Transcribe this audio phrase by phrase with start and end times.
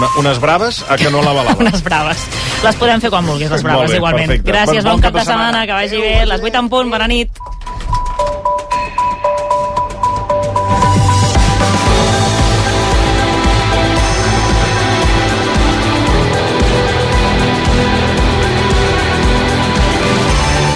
[0.00, 1.56] una, unes braves a que no l'avalava.
[1.64, 2.24] unes braves.
[2.64, 4.26] Les podem fer quan vulguis, les braves, bé, igualment.
[4.32, 4.52] perfecte.
[4.52, 5.66] Gràcies, Bon- bon, bon cap de setmana, setmana.
[5.66, 6.14] que vagi bé.
[6.32, 7.30] Les 8 en punt, bona nit.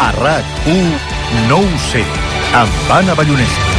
[0.00, 2.04] A RAC1 no ho sé,
[2.60, 3.73] amb Anna Ballonesta.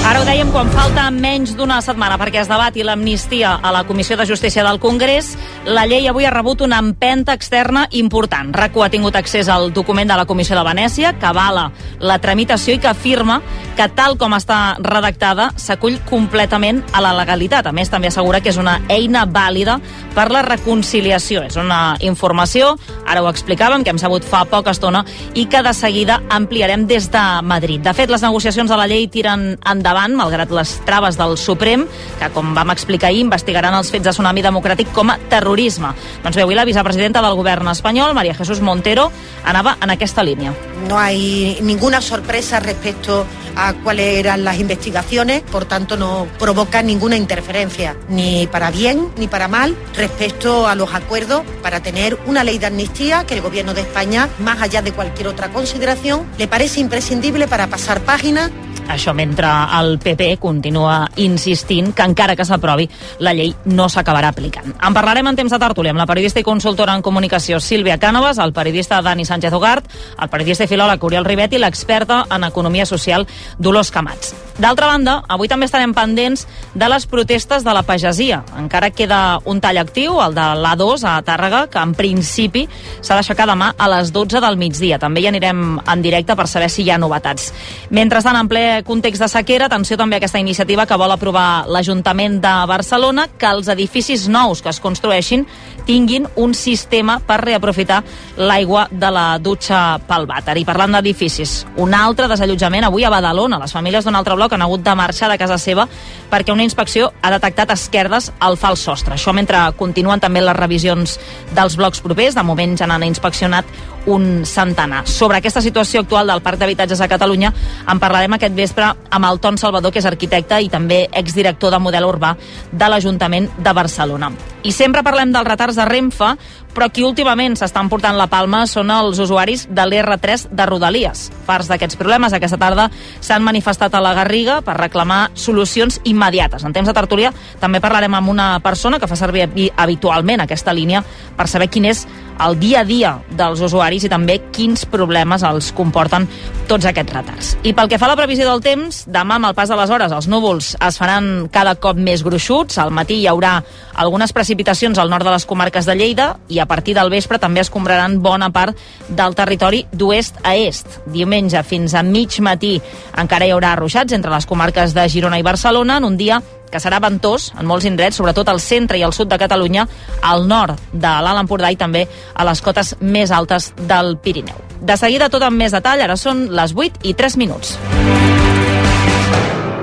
[0.00, 4.16] Ara ho dèiem quan falta menys d'una setmana perquè es debati l'amnistia a la Comissió
[4.16, 5.34] de Justícia del Congrés.
[5.68, 8.54] La llei avui ha rebut una empenta externa important.
[8.56, 11.68] RACU ha tingut accés al document de la Comissió de Venècia que avala
[12.00, 13.42] la tramitació i que afirma
[13.76, 17.68] que tal com està redactada s'acull completament a la legalitat.
[17.68, 19.78] A més, també assegura que és una eina vàlida
[20.16, 21.44] per la reconciliació.
[21.44, 22.74] És una informació,
[23.06, 27.10] ara ho explicàvem, que hem sabut fa poca estona i que de seguida ampliarem des
[27.12, 27.84] de Madrid.
[27.84, 31.86] De fet, les negociacions de la llei tiren endavant, malgrat les traves del Suprem,
[32.18, 35.92] que, com vam explicar ahir, investigaran els fets de Tsunami Democràtic com a terrorisme.
[36.22, 39.10] Doncs bé, avui la vicepresidenta del govern espanyol, María Jesús Montero,
[39.44, 40.54] anava en aquesta línia.
[40.88, 47.16] No hay ninguna sorpresa respecto a cuáles eran las investigaciones, por tanto no provoca ninguna
[47.16, 52.58] interferencia, ni para bien ni para mal, respecto a los acuerdos para tener una ley
[52.58, 56.80] de amnistía que el Gobierno de España, más allá de cualquier otra consideración, le parece
[56.80, 58.50] imprescindible para pasar página
[58.90, 59.46] Això mentre
[59.80, 62.88] el PP continua insistint que encara que s'aprovi,
[63.24, 64.74] la llei no s'acabarà aplicant.
[64.76, 68.38] En parlarem en temps de tertúlia amb la periodista i consultora en comunicació Sílvia Cànovas,
[68.42, 69.88] el periodista Dani Sánchez Ugart,
[70.20, 73.26] el periodista i filòleg Oriol Rivet i l'experta en economia social
[73.58, 74.34] Dolors Camats.
[74.60, 76.42] D'altra banda, avui també estarem pendents
[76.76, 78.42] de les protestes de la pagesia.
[78.60, 82.66] Encara queda un tall actiu, el de l'A2 a Tàrrega, que en principi
[83.00, 84.98] s'ha d'aixecar demà a les 12 del migdia.
[85.00, 87.54] També hi anirem en directe per saber si hi ha novetats.
[87.88, 92.40] Mentrestant, en ple context de sequera, atenció també a aquesta iniciativa que vol aprovar l'Ajuntament
[92.42, 95.46] de Barcelona, que els edificis nous que es construeixin
[95.86, 98.02] tinguin un sistema per reaprofitar
[98.36, 100.56] l'aigua de la dutxa pel vàter.
[100.58, 103.60] I parlant d'edificis, un altre desallotjament avui a Badalona.
[103.62, 105.86] Les famílies d'un altre bloc han hagut de marxar de casa seva
[106.30, 109.14] perquè una inspecció ha detectat esquerdes al fals sostre.
[109.14, 111.18] Això mentre continuen també les revisions
[111.54, 112.34] dels blocs propers.
[112.34, 113.64] De moment ja n'han inspeccionat
[114.06, 115.06] un centenar.
[115.06, 117.52] Sobre aquesta situació actual del Parc d'Habitatges a Catalunya
[117.90, 121.78] en parlarem aquest vespre amb el Ton Salvador, que és arquitecte i també exdirector de
[121.78, 122.34] model urbà
[122.72, 124.32] de l'Ajuntament de Barcelona.
[124.62, 126.34] I sempre parlem dels retards de Renfe,
[126.74, 131.30] però qui últimament s'estan portant la palma són els usuaris de l'R3 de Rodalies.
[131.46, 132.90] Farts d'aquests problemes, aquesta tarda
[133.20, 136.62] s'han manifestat a la Garriga per reclamar solucions immediates.
[136.64, 140.72] En temps de tertúlia també parlarem amb una persona que fa servir habi- habitualment aquesta
[140.72, 141.02] línia
[141.36, 142.06] per saber quin és
[142.46, 146.26] el dia a dia dels usuaris i també quins problemes els comporten
[146.70, 147.52] tots aquests retards.
[147.66, 149.90] I pel que fa a la previsió del temps, demà amb el pas de les
[149.90, 153.58] hores els núvols es faran cada cop més gruixuts, al matí hi haurà
[154.00, 157.60] algunes precipitacions al nord de les comarques de Lleida i a partir del vespre també
[157.64, 161.00] es compraran bona part del territori d'oest a est.
[161.10, 162.76] Diumenge fins a mig matí
[163.18, 166.40] encara hi haurà ruixats entre les comarques de Girona i Barcelona en un dia
[166.70, 169.86] que serà ventós en molts indrets, sobretot al centre i al sud de Catalunya,
[170.22, 174.56] al nord de l'Alt Empordà i també a les cotes més altes del Pirineu.
[174.80, 177.76] De seguida tot amb més detall, ara són les 8 i 3 minuts.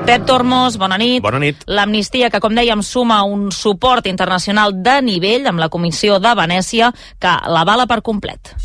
[0.08, 1.20] Pep Tormos, bona nit.
[1.22, 1.66] Bona nit.
[1.68, 6.94] L'amnistia, que com dèiem suma un suport internacional de nivell amb la Comissió de Venècia,
[7.20, 8.56] que l'avala per complet.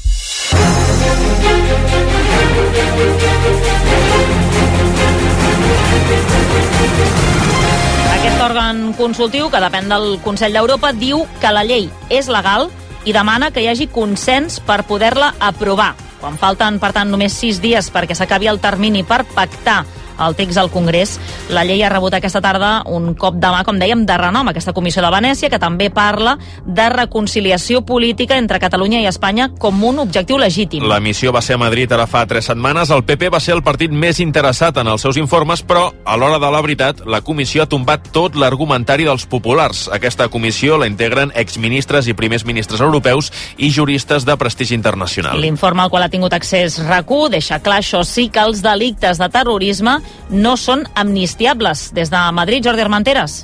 [8.23, 12.69] Aquest òrgan consultiu, que depèn del Consell d'Europa, diu que la llei és legal
[13.03, 15.89] i demana que hi hagi consens per poder-la aprovar.
[16.21, 19.81] Quan falten, per tant, només sis dies perquè s'acabi el termini per pactar
[20.21, 21.19] el text al Congrés.
[21.51, 24.75] La llei ha rebut aquesta tarda un cop de mà, com dèiem, de renom, aquesta
[24.77, 26.37] comissió de Venècia, que també parla
[26.67, 30.87] de reconciliació política entre Catalunya i Espanya com un objectiu legítim.
[30.89, 32.91] La missió va ser a Madrid ara fa tres setmanes.
[32.91, 36.39] El PP va ser el partit més interessat en els seus informes, però a l'hora
[36.43, 39.89] de la veritat, la comissió ha tombat tot l'argumentari dels populars.
[39.93, 45.41] Aquesta comissió la integren exministres i primers ministres europeus i juristes de prestigi internacional.
[45.41, 49.29] L'informe al qual ha tingut accés RAC1 deixa clar, això sí, que els delictes de
[49.33, 49.99] terrorisme
[50.31, 51.91] no són amnistiables.
[51.95, 53.43] Des de Madrid, Jordi Armenteres.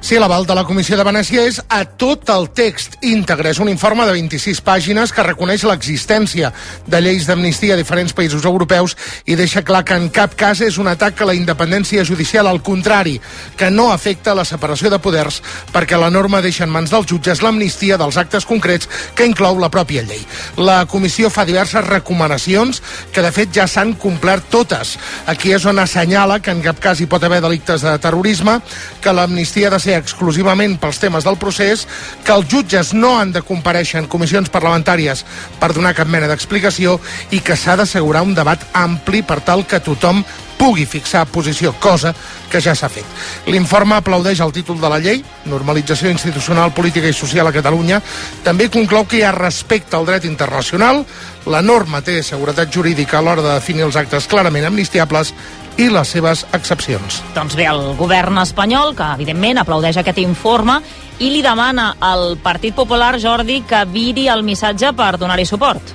[0.00, 3.50] Sí, l'aval de la Comissió de Venècia és a tot el text íntegre.
[3.50, 6.52] És un informe de 26 pàgines que reconeix l'existència
[6.86, 8.94] de lleis d'amnistia a diferents països europeus
[9.26, 12.62] i deixa clar que en cap cas és un atac a la independència judicial, al
[12.62, 13.16] contrari,
[13.58, 15.40] que no afecta la separació de poders
[15.74, 19.68] perquè la norma deixa en mans dels jutges l'amnistia dels actes concrets que inclou la
[19.68, 20.22] pròpia llei.
[20.56, 22.80] La Comissió fa diverses recomanacions
[23.12, 24.94] que de fet ja s'han complert totes.
[25.26, 28.60] Aquí és on assenyala que en cap cas hi pot haver delictes de terrorisme,
[29.02, 31.86] que l'amnistia de ser ser exclusivament pels temes del procés,
[32.24, 35.24] que els jutges no han de compareixer en comissions parlamentàries
[35.60, 36.98] per donar cap mena d'explicació
[37.32, 40.22] i que s'ha d'assegurar un debat ampli per tal que tothom
[40.58, 42.10] pugui fixar posició, cosa
[42.50, 43.06] que ja s'ha fet.
[43.46, 48.02] L'informe aplaudeix el títol de la llei, Normalització institucional, política i social a Catalunya.
[48.44, 51.04] També conclou que hi ha respecte al dret internacional,
[51.46, 55.32] la norma té seguretat jurídica a l'hora de definir els actes clarament amnistiables
[55.78, 57.20] i les seves excepcions.
[57.36, 60.80] Doncs bé, el govern espanyol, que evidentment aplaudeix aquest informe,
[61.22, 65.94] i li demana al Partit Popular, Jordi, que viri el missatge per donar-hi suport.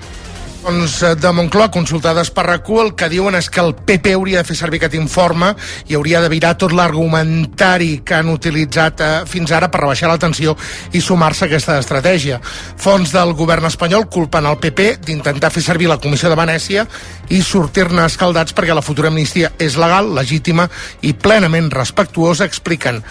[0.64, 4.48] Doncs de Moncloa, consultades per RAC1, el que diuen és que el PP hauria de
[4.48, 5.50] fer servir aquest informe
[5.92, 10.22] i hauria de virar tot l'argumentari que han utilitzat eh, fins ara per rebaixar la
[10.22, 10.54] tensió
[10.96, 12.40] i sumar-se a aquesta estratègia.
[12.80, 16.88] Fons del govern espanyol culpen el PP d'intentar fer servir la Comissió de Venècia
[17.36, 20.70] i sortir-ne escaldats perquè la futura amnistia és legal, legítima
[21.04, 23.02] i plenament respectuosa, expliquen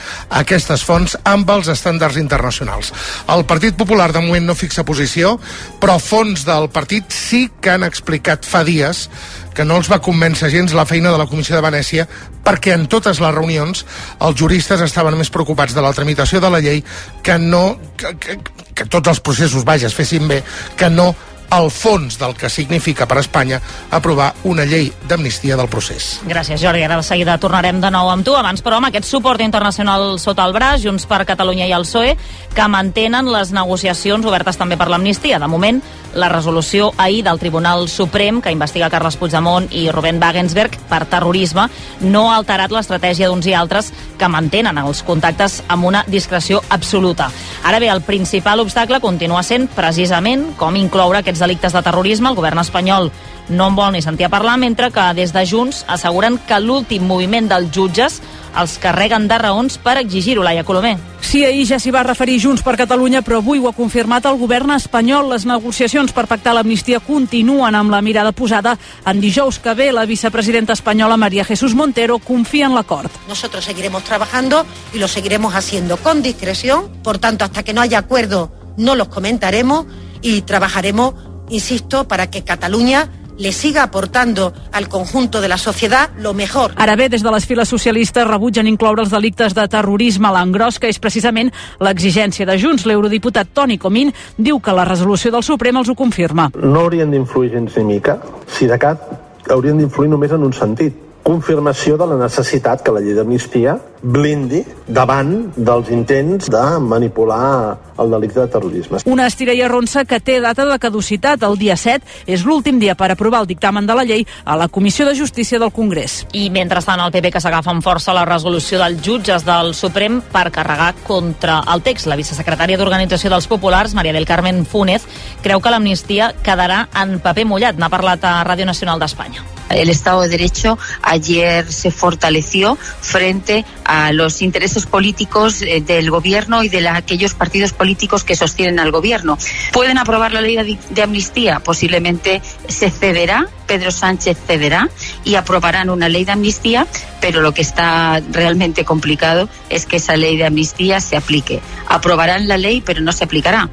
[0.41, 2.95] aquestes fonts amb els estàndards internacionals.
[3.29, 5.37] El Partit Popular de moment no fixa posició,
[5.85, 9.09] però fons del partit sí que han explicat fa dies
[9.57, 12.07] que no els va convèncer gens la feina de la Comissió de Venècia
[12.45, 13.85] perquè en totes les reunions
[14.21, 16.83] els juristes estaven més preocupats de la tramitació de la llei
[17.23, 18.39] que no que, que,
[18.75, 20.43] que tots els processos, vaja, es fessin bé,
[20.77, 21.13] que no
[21.53, 23.61] el fons del que significa per a Espanya
[23.91, 26.21] aprovar una llei d'amnistia del procés.
[26.29, 26.83] Gràcies, Jordi.
[26.85, 28.35] Ara de seguida tornarem de nou amb tu.
[28.37, 32.17] Abans, però, amb aquest suport internacional sota el braç, Junts per Catalunya i el PSOE,
[32.55, 35.39] que mantenen les negociacions obertes també per l'amnistia.
[35.39, 35.83] De moment,
[36.15, 41.69] la resolució ahir del Tribunal Suprem, que investiga Carles Puigdemont i Rubén Wagensberg per terrorisme,
[42.01, 47.31] no ha alterat l'estratègia d'uns i altres que mantenen els contactes amb una discreció absoluta.
[47.65, 52.31] Ara bé, el principal obstacle continua sent precisament com incloure aquests delictes de terrorisme.
[52.31, 53.11] El govern espanyol
[53.51, 57.05] no en vol ni sentir a parlar, mentre que des de Junts asseguren que l'últim
[57.05, 58.23] moviment dels jutges
[58.53, 60.99] els carreguen de raons per exigir-ho, Laia Colomer.
[61.23, 64.37] Sí, ahir ja s'hi va referir Junts per Catalunya, però avui ho ha confirmat el
[64.37, 65.31] govern espanyol.
[65.33, 69.91] Les negociacions per pactar l'amnistia continuen amb la mirada posada en dijous que ve.
[69.93, 73.11] La vicepresidenta espanyola María Jesús Montero confia en l'acord.
[73.29, 76.91] Nosotros seguiremos trabajando y lo seguiremos haciendo con discreción.
[77.03, 79.87] Por tanto, hasta que no haya acuerdo, no los comentaremos
[80.21, 81.15] y trabajaremos,
[81.53, 83.09] insisto, para que Cataluña
[83.39, 86.73] le siga aportando al conjunto de la sociedad lo mejor.
[86.77, 90.79] Ara bé, des de les files socialistes rebutgen incloure els delictes de terrorisme a l'engròs,
[90.79, 91.51] que és precisament
[91.81, 92.87] l'exigència de Junts.
[92.87, 96.51] L'eurodiputat Toni Comín diu que la resolució del Suprem els ho confirma.
[96.55, 99.09] No haurien d'influir gens ni mica, si de cap
[99.51, 104.65] haurien d'influir només en un sentit, confirmació de la necessitat que la llei d'amnistia blindi
[104.91, 108.99] davant dels intents de manipular el delicte de terrorisme.
[109.07, 111.43] Una estira i arronsa que té data de caducitat.
[111.47, 114.69] El dia 7 és l'últim dia per aprovar el dictamen de la llei a la
[114.69, 116.27] Comissió de Justícia del Congrés.
[116.33, 120.51] I mentrestant el PP que s'agafa amb força la resolució dels jutges del Suprem per
[120.51, 122.11] carregar contra el text.
[122.11, 125.07] La vicesecretària d'Organització dels Populars, Maria del Carmen Fúnez,
[125.43, 127.79] creu que l'amnistia quedarà en paper mullat.
[127.79, 129.47] N'ha parlat a Ràdio Nacional d'Espanya.
[129.73, 130.77] El Estado de Derecho
[131.13, 137.73] ayer se fortaleció frente a los intereses políticos eh, del gobierno y de aquellos partidos
[137.73, 139.39] políticos que sostienen al gobierno.
[139.73, 141.61] ¿Pueden aprobar la ley de amnistía?
[141.61, 144.89] Posiblemente se cederá, Pedro Sánchez cederá
[145.25, 146.87] y aprobarán una ley de amnistía,
[147.21, 151.61] pero lo que está realmente complicado es que esa ley de amnistía se aplique.
[151.87, 153.69] Aprobarán la ley, pero no se aplicará.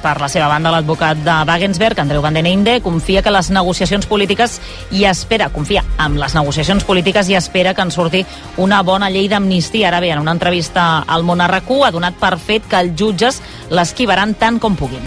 [0.00, 4.08] Per la seva banda, l'advocat de Wagensberg, Andreu Van den Einde, confia que les negociacions
[4.08, 4.58] polítiques
[4.96, 8.24] i espera, confia amb les negociacions polítiques i espera que en surti
[8.56, 9.88] una bona llei d'amnistia.
[9.88, 14.34] Ara bé, en una entrevista al RQ ha donat per fet que els jutges l'esquivaran
[14.40, 15.04] tant com puguin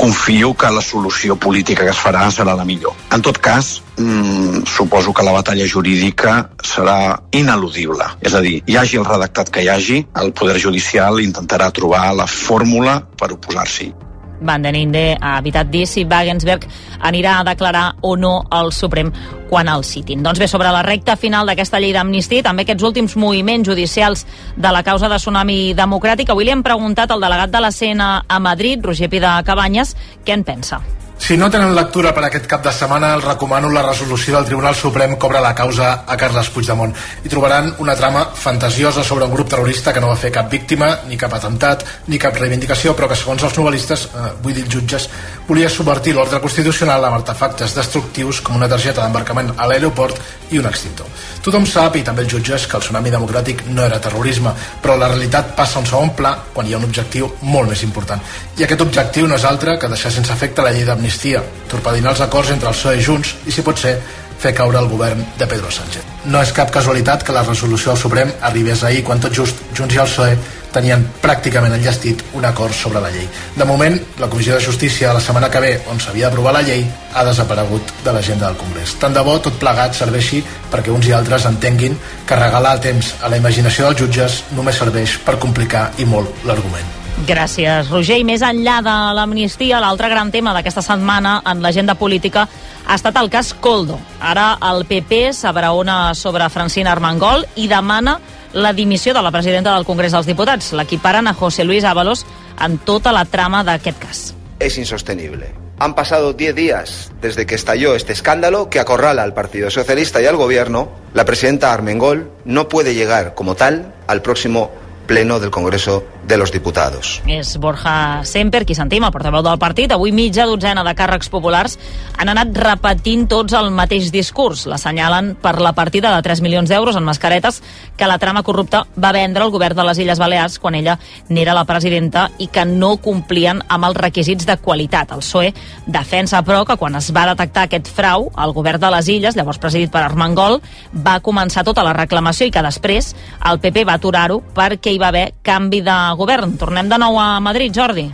[0.00, 2.94] confio que la solució política que es farà serà la millor.
[3.12, 8.06] En tot cas, mmm, suposo que la batalla jurídica serà ineludible.
[8.22, 12.14] És a dir, hi hagi el redactat que hi hagi, el Poder Judicial intentarà trobar
[12.16, 13.92] la fórmula per oposar-s'hi.
[14.40, 16.66] Van den Inde ha evitat dir si Wagensberg
[17.00, 19.12] anirà a declarar o no al Suprem
[19.50, 20.22] quan el citin.
[20.22, 24.72] Doncs bé, sobre la recta final d'aquesta llei d'amnistia, també aquests últims moviments judicials de
[24.72, 28.40] la causa de Tsunami Democràtic, avui li hem preguntat al delegat de la CN a
[28.40, 30.80] Madrid, Roger Pida Cabanyes, què en pensa.
[31.20, 34.74] Si no tenen lectura per aquest cap de setmana, els recomano la resolució del Tribunal
[34.74, 36.94] Suprem obre la causa a Carles Puigdemont.
[37.22, 40.88] Hi trobaran una trama fantasiosa sobre un grup terrorista que no va fer cap víctima,
[41.10, 45.10] ni cap atemptat, ni cap reivindicació, però que segons els novel·listes, eh, vull dir jutges,
[45.50, 50.20] volia subvertir l'ordre constitucional amb artefactes destructius com una targeta d'embarcament a l'aeroport
[50.54, 51.08] i un extintor.
[51.42, 54.52] Tothom sap, i també els jutges, que el tsunami democràtic no era terrorisme,
[54.82, 57.82] però la realitat passa a un segon pla quan hi ha un objectiu molt més
[57.82, 58.22] important.
[58.58, 61.42] I aquest objectiu no és altre que deixar sense efecte la llei d'amnistia,
[61.72, 63.96] torpedinar els acords entre el PSOE i Junts i, si pot ser,
[64.40, 66.06] fer caure el govern de Pedro Sánchez.
[66.30, 69.98] No és cap casualitat que la resolució del Suprem arribés ahir quan tot just Junts
[69.98, 73.26] i el PSOE tenien pràcticament enllestit un acord sobre la llei.
[73.56, 76.84] De moment, la Comissió de Justícia la setmana que ve, on s'havia d'aprovar la llei,
[77.14, 78.94] ha desaparegut de l'agenda del Congrés.
[79.00, 83.28] Tant de bo tot plegat serveixi perquè uns i altres entenguin que regalar temps a
[83.28, 86.96] la imaginació dels jutges només serveix per complicar i molt l'argument.
[87.26, 88.16] Gràcies, Roger.
[88.20, 92.46] I més enllà de l'amnistia, l'altre gran tema d'aquesta setmana en l'agenda política
[92.86, 93.98] ha estat el cas Coldo.
[94.20, 98.16] Ara el PP s'abraona sobre Francina Armengol i demana
[98.52, 100.72] la dimissió de la presidenta del Congrés dels Diputats.
[100.72, 102.26] L'equiparen a José Luis Ábalos
[102.60, 104.22] en tota la trama d'aquest cas.
[104.58, 105.54] Es insostenible.
[105.78, 110.26] Han pasado 10 días desde que estalló este escándalo que acorrala al Partido Socialista y
[110.26, 110.90] al Gobierno.
[111.14, 114.70] La presidenta Armengol no puede llegar como tal al próximo
[115.10, 117.20] pleno del Congreso de los Diputados.
[117.26, 119.90] És Borja Semper, qui sentim, el portaveu del partit.
[119.90, 121.74] Avui mitja dotzena de càrrecs populars
[122.14, 124.68] han anat repetint tots el mateix discurs.
[124.70, 127.58] L'assenyalen per la partida de 3 milions d'euros en mascaretes
[127.98, 130.94] que la trama corrupta va vendre al govern de les Illes Balears quan ella
[131.28, 135.10] n'era la presidenta i que no complien amb els requisits de qualitat.
[135.10, 135.50] El PSOE
[135.90, 139.58] defensa, però, que quan es va detectar aquest frau, el govern de les Illes, llavors
[139.58, 140.60] presidit per Armengol,
[140.94, 143.16] va començar tota la reclamació i que després
[143.50, 146.58] el PP va aturar-ho perquè hi va haver canvi de govern.
[146.60, 148.10] Tornem de nou a Madrid, Jordi.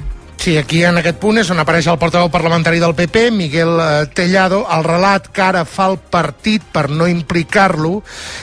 [0.47, 3.87] Sí, aquí en aquest punt és on apareix el portaveu parlamentari del PP, Miguel eh,
[4.15, 4.61] Tellado.
[4.71, 7.97] El relat que ara fa el partit per no implicar-lo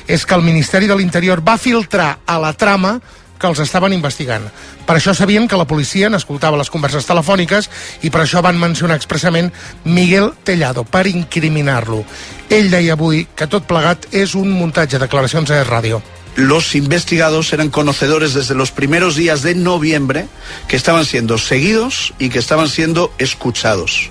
[0.08, 2.98] és que el Ministeri de l'Interior va filtrar a la trama
[3.40, 4.50] que els estaven investigant.
[4.84, 7.70] Per això sabien que la policia n'escoltava les converses telefòniques
[8.04, 9.52] i per això van mencionar expressament
[9.84, 12.04] Miguel Tellado, per incriminar-lo.
[12.52, 16.04] Ell deia avui que tot plegat és un muntatge, declaracions a ràdio
[16.36, 20.28] los investigados eran conocedores desde los primeros días de noviembre
[20.68, 24.10] que estaban siendo seguidos y que estaban siendo escuchados.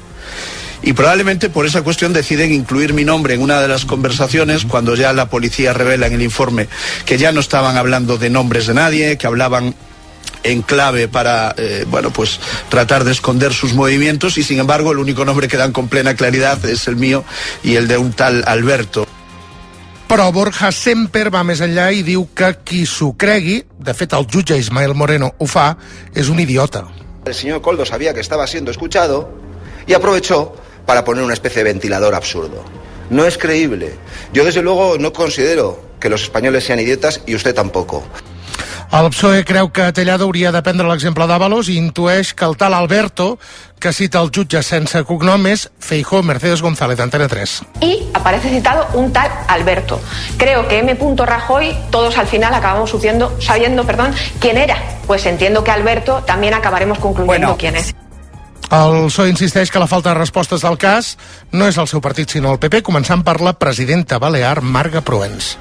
[0.83, 4.97] Y probablemente por esa cuestión deciden incluir mi nombre en una de las conversaciones cuando
[4.97, 6.69] ya la policía revela en el informe
[7.07, 9.75] que ya no estaban hablando de nombres de nadie, que hablaban
[10.45, 14.99] en clave para eh, bueno pues tratar de esconder sus movimientos y sin embargo el
[14.99, 17.25] único nombre que dan con plena claridad es el mío
[17.62, 19.07] y el de un tal Alberto.
[20.12, 24.26] Però Borja Semper va més enllà i diu que qui s'ho cregui, de fet el
[24.28, 25.71] jutge Ismael Moreno ho fa,
[26.12, 26.83] és un idiota.
[27.25, 29.31] El señor Coldo sabía que estaba siendo escuchado
[29.87, 30.52] y aprovechó
[30.85, 32.62] para poner una especie de ventilador absurdo.
[33.09, 33.95] No es creíble.
[34.35, 38.04] Yo desde luego no considero que los españoles sean idiotas y usted tampoco.
[38.92, 42.75] El PSOE creu que Tellado hauria de prendre l'exemple d'Avalos i intueix que el tal
[42.76, 43.38] Alberto,
[43.80, 47.54] que cita el jutge sense cognom, és Feijó Mercedes González, Antena 3.
[47.80, 49.99] Y aparece citado un tal Alberto.
[50.37, 50.94] Creo que M.
[51.16, 54.76] Rajoy, todos al final acabamos supiendo, sabiendo perdón, quién era.
[55.06, 57.56] Pues entiendo que Alberto también acabaremos concluyendo bueno.
[57.56, 57.94] quién es.
[58.70, 61.16] El PSOE insisteix que la falta de respostes del cas
[61.50, 65.56] no és el seu partit, sinó el PP, començant per la presidenta balear Marga Proens.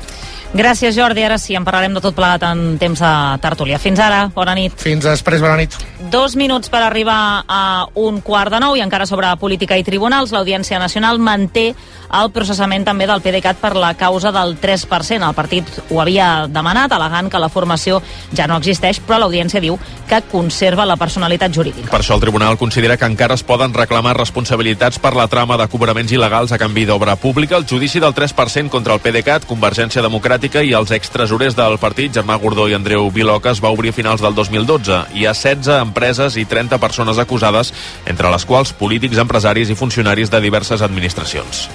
[0.52, 1.24] Gràcies, Jordi.
[1.24, 3.78] Ara sí, en parlarem de tot plegat en temps de tertúlia.
[3.80, 4.74] Fins ara, bona nit.
[4.76, 5.78] Fins després, bona nit.
[6.12, 10.34] Dos minuts per arribar a un quart de nou i encara sobre política i tribunals.
[10.36, 11.70] L'Audiència Nacional manté
[12.12, 15.24] el processament també del PDeCAT per la causa del 3%.
[15.24, 18.02] El partit ho havia demanat, alegant que la formació
[18.36, 19.80] ja no existeix, però l'Audiència diu
[20.10, 21.88] que conserva la personalitat jurídica.
[21.94, 25.70] Per això el Tribunal considera que encara es poden reclamar responsabilitats per la trama de
[25.72, 27.56] cobraments il·legals a canvi d'obra pública.
[27.56, 32.10] El judici del 3% contra el PDeCAT, Convergència Democràtica Democràtica i els extresorers del partit,
[32.18, 34.98] Germà Gordó i Andreu Viloca, es va obrir a finals del 2012.
[35.14, 37.70] Hi ha 16 empreses i 30 persones acusades,
[38.10, 41.68] entre les quals polítics, empresaris i funcionaris de diverses administracions.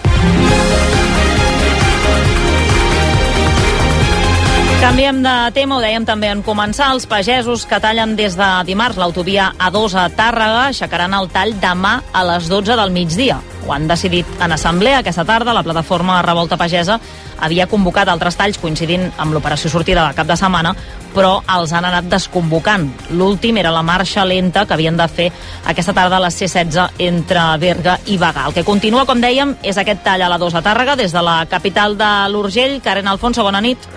[4.82, 6.90] Canviem de tema, ho dèiem també en començar.
[6.90, 12.00] Els pagesos que tallen des de dimarts l'autovia A2 a Tàrrega aixecaran el tall demà
[12.10, 13.38] a les 12 del migdia.
[13.66, 15.54] Ho han decidit en assemblea aquesta tarda.
[15.54, 17.00] La plataforma Revolta Pagesa
[17.42, 20.72] havia convocat altres talls coincidint amb l'operació sortida de cap de setmana,
[21.14, 22.86] però els han anat desconvocant.
[23.18, 25.30] L'últim era la marxa lenta que havien de fer
[25.66, 28.46] aquesta tarda a les C-16 entre Berga i Bagà.
[28.46, 31.22] El que continua, com dèiem, és aquest tall a la 2 a Tàrrega, des de
[31.26, 32.80] la capital de l'Urgell.
[32.84, 33.90] Karen Alfonso, bona nit.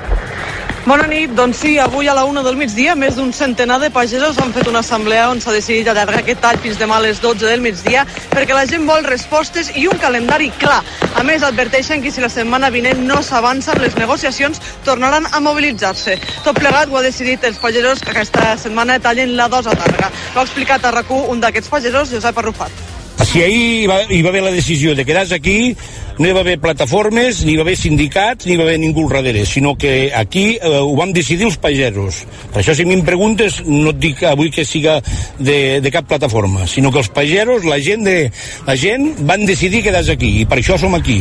[0.88, 1.34] Bona nit.
[1.36, 4.70] Doncs sí, avui a la una del migdia més d'un centenar de pagesos han fet
[4.72, 8.06] una assemblea on s'ha decidit allargar aquest tall fins demà a les 12 del migdia
[8.32, 10.80] perquè la gent vol respostes i un calendari clar.
[11.20, 16.16] A més, adverteixen que si la setmana vinent no s'avança les negociacions, tornaran a mobilitzar-se.
[16.46, 20.14] Tot plegat ho ha decidit els pagesos que aquesta setmana tallen la dos a Tàrrega.
[20.36, 22.99] Ho ha explicat a rac un d'aquests pagesos, Josep Arrufat.
[23.26, 25.76] Si ahir hi va, hi va haver la decisió de quedar-se aquí,
[26.18, 29.04] no hi va haver plataformes, ni hi va haver sindicats, ni hi va haver ningú
[29.08, 32.24] al darrere, sinó que aquí eh, ho vam decidir els pagesos.
[32.54, 35.02] Per això, si em preguntes, no et dic avui que siga
[35.38, 38.32] de, de cap plataforma, sinó que els pagesos, la gent, de,
[38.66, 41.20] la gent van decidir quedar-se aquí, i per això som aquí.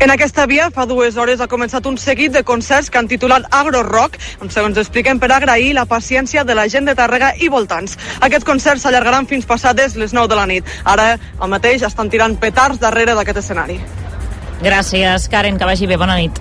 [0.00, 3.44] En aquesta via, fa dues hores ha començat un seguit de concerts que han titulat
[3.52, 7.50] Agro Rock, on segons expliquen per agrair la paciència de la gent de Tàrrega i
[7.52, 7.98] voltants.
[8.24, 10.76] Aquests concerts s'allargaran fins passades les 9 de la nit.
[10.88, 13.76] Ara, al mateix, estan tirant petards darrere d'aquest escenari.
[14.64, 16.00] Gràcies, Karen, que vagi bé.
[16.00, 16.40] Bona nit.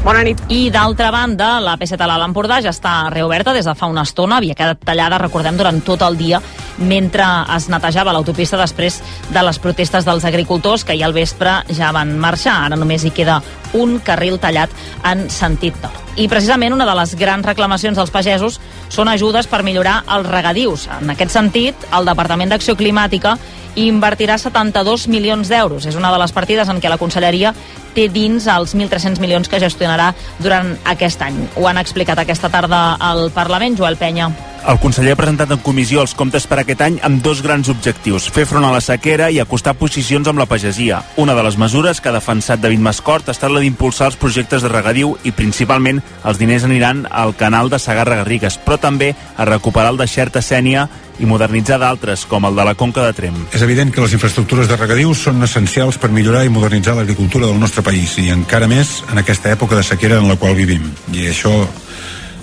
[0.00, 0.38] Bona nit.
[0.48, 4.06] I d'altra banda, la P7 a l'Alt Empordà ja està reoberta des de fa una
[4.08, 6.40] estona, havia quedat tallada, recordem, durant tot el dia
[6.80, 7.26] mentre
[7.56, 8.96] es netejava l'autopista després
[9.28, 12.62] de les protestes dels agricultors que ahir al vespre ja van marxar.
[12.70, 13.42] Ara només hi queda
[13.74, 14.70] un carril tallat
[15.06, 15.96] en sentit nord.
[16.16, 18.58] I precisament una de les grans reclamacions dels pagesos
[18.90, 20.88] són ajudes per millorar els regadius.
[21.00, 23.36] En aquest sentit, el Departament d'Acció Climàtica
[23.78, 25.86] invertirà 72 milions d'euros.
[25.86, 27.54] És una de les partides en què la Conselleria
[27.94, 30.12] té dins els 1.300 milions que gestionarà
[30.42, 31.38] durant aquest any.
[31.56, 34.30] Ho han explicat aquesta tarda al Parlament, Joel Penya.
[34.60, 38.26] El conseller ha presentat en comissió els comptes per aquest any amb dos grans objectius,
[38.28, 41.00] fer front a la sequera i acostar posicions amb la pagesia.
[41.16, 44.64] Una de les mesures que ha defensat David Mascort ha estat la d'impulsar els projectes
[44.64, 49.92] de regadiu i principalment els diners aniran al canal de Sagarra-Garrigues, però també a recuperar
[49.94, 50.88] el de Xerta Sènia
[51.20, 53.36] i modernitzar d'altres, com el de la Conca de Trem.
[53.52, 57.60] És evident que les infraestructures de regadiu són essencials per millorar i modernitzar l'agricultura del
[57.60, 60.88] nostre país i encara més en aquesta època de sequera en la qual vivim.
[61.12, 61.52] I això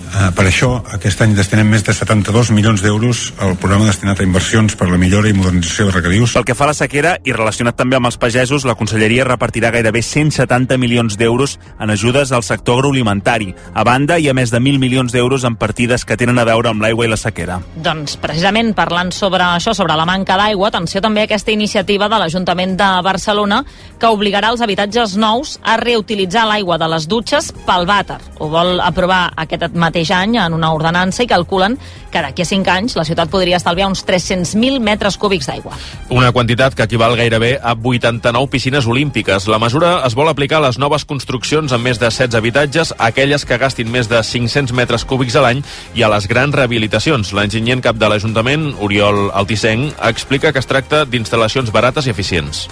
[0.08, 4.24] Uh, per això, aquest any destinem més de 72 milions d'euros al programa destinat a
[4.24, 6.32] inversions per la millora i modernització de regadius.
[6.38, 9.70] Pel que fa a la sequera i relacionat també amb els pagesos, la Conselleria repartirà
[9.74, 13.52] gairebé 170 milions d'euros en ajudes al sector agroalimentari.
[13.74, 16.72] A banda, hi ha més de 1.000 milions d'euros en partides que tenen a veure
[16.72, 17.60] amb l'aigua i la sequera.
[17.76, 22.22] Doncs precisament parlant sobre això, sobre la manca d'aigua, atenció també a aquesta iniciativa de
[22.22, 23.60] l'Ajuntament de Barcelona
[23.98, 28.20] que obligarà els habitatges nous a reutilitzar l'aigua de les dutxes pel vàter.
[28.38, 31.76] Ho vol aprovar aquest mateix mateix any en una ordenança i calculen
[32.12, 35.74] que d'aquí a 5 anys la ciutat podria estalviar uns 300.000 metres cúbics d'aigua.
[36.08, 39.48] Una quantitat que equival gairebé a 89 piscines olímpiques.
[39.48, 43.44] La mesura es vol aplicar a les noves construccions amb més de 16 habitatges, aquelles
[43.44, 45.64] que gastin més de 500 metres cúbics a l'any
[45.94, 47.34] i a les grans rehabilitacions.
[47.34, 52.68] L'enginyer en cap de l'Ajuntament, Oriol Altissenc, explica que es tracta d'instal·lacions barates i eficients.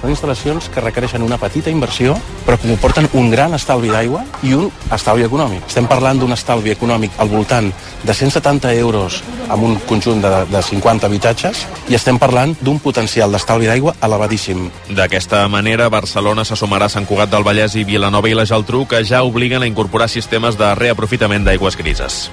[0.00, 2.14] Són instal·lacions que requereixen una petita inversió,
[2.46, 5.66] però que comporten un gran estalvi d'aigua i un estalvi econòmic.
[5.68, 7.68] Estem parlant d'un estalvi econòmic al voltant
[8.02, 13.32] de 170 euros amb un conjunt de, de 50 habitatges i estem parlant d'un potencial
[13.32, 14.70] d'estalvi d'aigua elevadíssim.
[14.88, 18.86] D'aquesta manera, Barcelona se sumarà a Sant Cugat del Vallès i Vilanova i la Geltrú,
[18.88, 22.30] que ja obliguen a incorporar sistemes de reaprofitament d'aigües grises.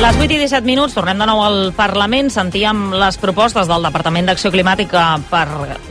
[0.00, 2.30] Les 8 i 17 minuts, tornem de nou al Parlament.
[2.32, 5.44] Sentíem les propostes del Departament d'Acció Climàtica per,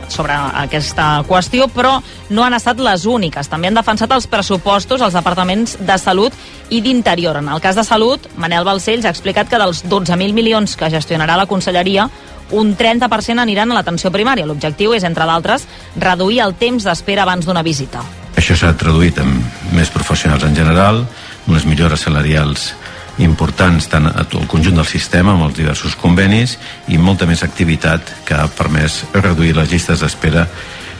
[0.09, 1.91] sobre aquesta qüestió, però
[2.33, 3.51] no han estat les úniques.
[3.51, 6.33] També han defensat els pressupostos als departaments de Salut
[6.73, 7.37] i d'Interior.
[7.37, 11.37] En el cas de Salut, Manel Balcells ha explicat que dels 12.000 milions que gestionarà
[11.37, 12.09] la conselleria,
[12.49, 14.49] un 30% aniran a l'atenció primària.
[14.49, 15.69] L'objectiu és, entre d'altres,
[16.01, 18.01] reduir el temps d'espera abans d'una visita.
[18.41, 19.37] Això s'ha traduït en
[19.77, 21.03] més professionals en general,
[21.45, 22.71] unes millores salarials
[23.19, 27.43] importants tant a tot el conjunt del sistema amb els diversos convenis i molta més
[27.43, 30.47] activitat que ha permès reduir les llistes d'espera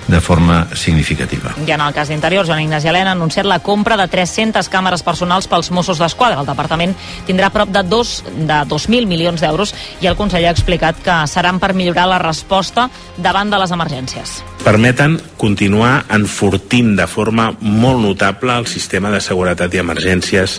[0.09, 1.53] de forma significativa.
[1.65, 5.03] I en el cas d'Interior, Joan Ignasi Helena ha anunciat la compra de 300 càmeres
[5.05, 6.41] personals pels Mossos d'Esquadra.
[6.41, 6.95] El departament
[7.27, 11.61] tindrà prop de, dos, de 2.000 milions d'euros i el conseller ha explicat que seran
[11.61, 14.39] per millorar la resposta davant de les emergències.
[14.65, 20.57] Permeten continuar enfortint de forma molt notable el sistema de seguretat i emergències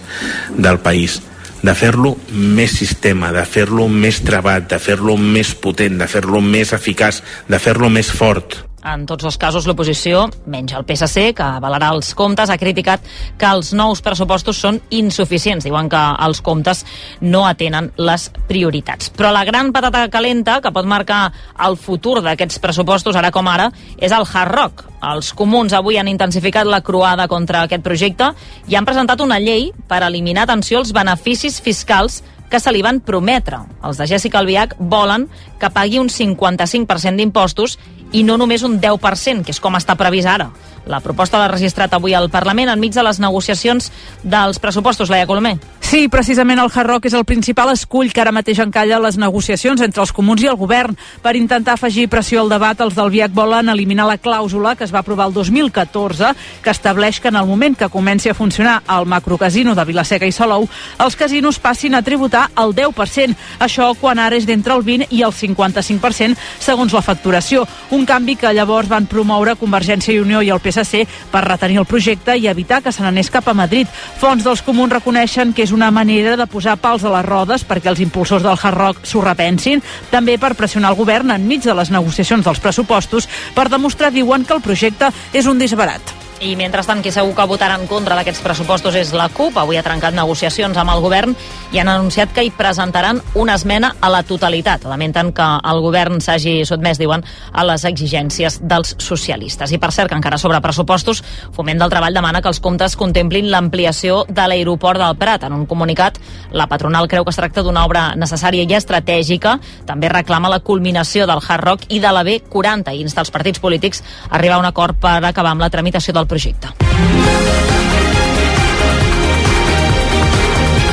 [0.57, 1.20] del país
[1.62, 6.73] de fer-lo més sistema, de fer-lo més trebat, de fer-lo més potent, de fer-lo més
[6.77, 8.69] eficaç, de fer-lo més fort.
[8.81, 13.05] En tots els casos, l'oposició, menys el PSC, que avalarà els comptes, ha criticat
[13.38, 15.66] que els nous pressupostos són insuficients.
[15.66, 16.87] Diuen que els comptes
[17.21, 19.12] no atenen les prioritats.
[19.12, 21.27] Però la gran patata calenta que pot marcar
[21.66, 24.87] el futur d'aquests pressupostos, ara com ara, és el Hard Rock.
[25.12, 28.33] Els comuns avui han intensificat la croada contra aquest projecte
[28.69, 32.99] i han presentat una llei per eliminar, atenció, els beneficis fiscals que se li van
[33.01, 33.61] prometre.
[33.87, 35.29] Els de Jessica Albiach volen
[35.61, 37.79] que pagui un 55% d'impostos
[38.12, 40.51] i no només un 10%, que és com està previst ara.
[40.87, 43.90] La proposta l'ha registrat avui al Parlament enmig de les negociacions
[44.23, 45.59] dels pressupostos, Laia Colomer.
[45.90, 49.81] Sí, precisament el Hard Rock és el principal escull que ara mateix encalla les negociacions
[49.83, 50.94] entre els comuns i el govern.
[51.23, 54.94] Per intentar afegir pressió al debat, els del VIAC volen eliminar la clàusula que es
[54.94, 56.31] va aprovar el 2014,
[56.62, 60.33] que estableix que en el moment que comenci a funcionar el macrocasino de Vilaseca i
[60.33, 60.68] Salou,
[60.99, 63.35] els casinos passin a tributar el 10%.
[63.59, 67.66] Això quan ara és d'entre el 20 i el 55% segons la facturació.
[67.90, 71.89] Un canvi que llavors van promoure Convergència i Unió i el PSC per retenir el
[71.89, 73.89] projecte i evitar que se n'anés cap a Madrid.
[74.21, 77.91] Fons dels comuns reconeixen que és una manera de posar pals a les rodes perquè
[77.93, 81.91] els impulsors del Hard Rock s'ho repensin, també per pressionar el govern enmig de les
[81.91, 86.30] negociacions dels pressupostos per demostrar, diuen, que el projecte és un disbarat.
[86.40, 89.59] I mentrestant, qui segur que votarà en contra d'aquests pressupostos és la CUP.
[89.61, 91.35] Avui ha trencat negociacions amb el govern
[91.68, 94.87] i han anunciat que hi presentaran una esmena a la totalitat.
[94.88, 97.20] Lamenten que el govern s'hagi sotmès, diuen,
[97.53, 99.74] a les exigències dels socialistes.
[99.76, 101.20] I per cert, que encara sobre pressupostos,
[101.53, 105.44] Foment del Treball demana que els comptes contemplin l'ampliació de l'aeroport del Prat.
[105.44, 106.16] En un comunicat,
[106.57, 109.59] la patronal creu que es tracta d'una obra necessària i estratègica.
[109.85, 113.61] També reclama la culminació del Hard Rock i de la B40 i insta els partits
[113.61, 114.00] polítics
[114.31, 116.71] a arribar a un acord per acabar amb la tramitació del projecte.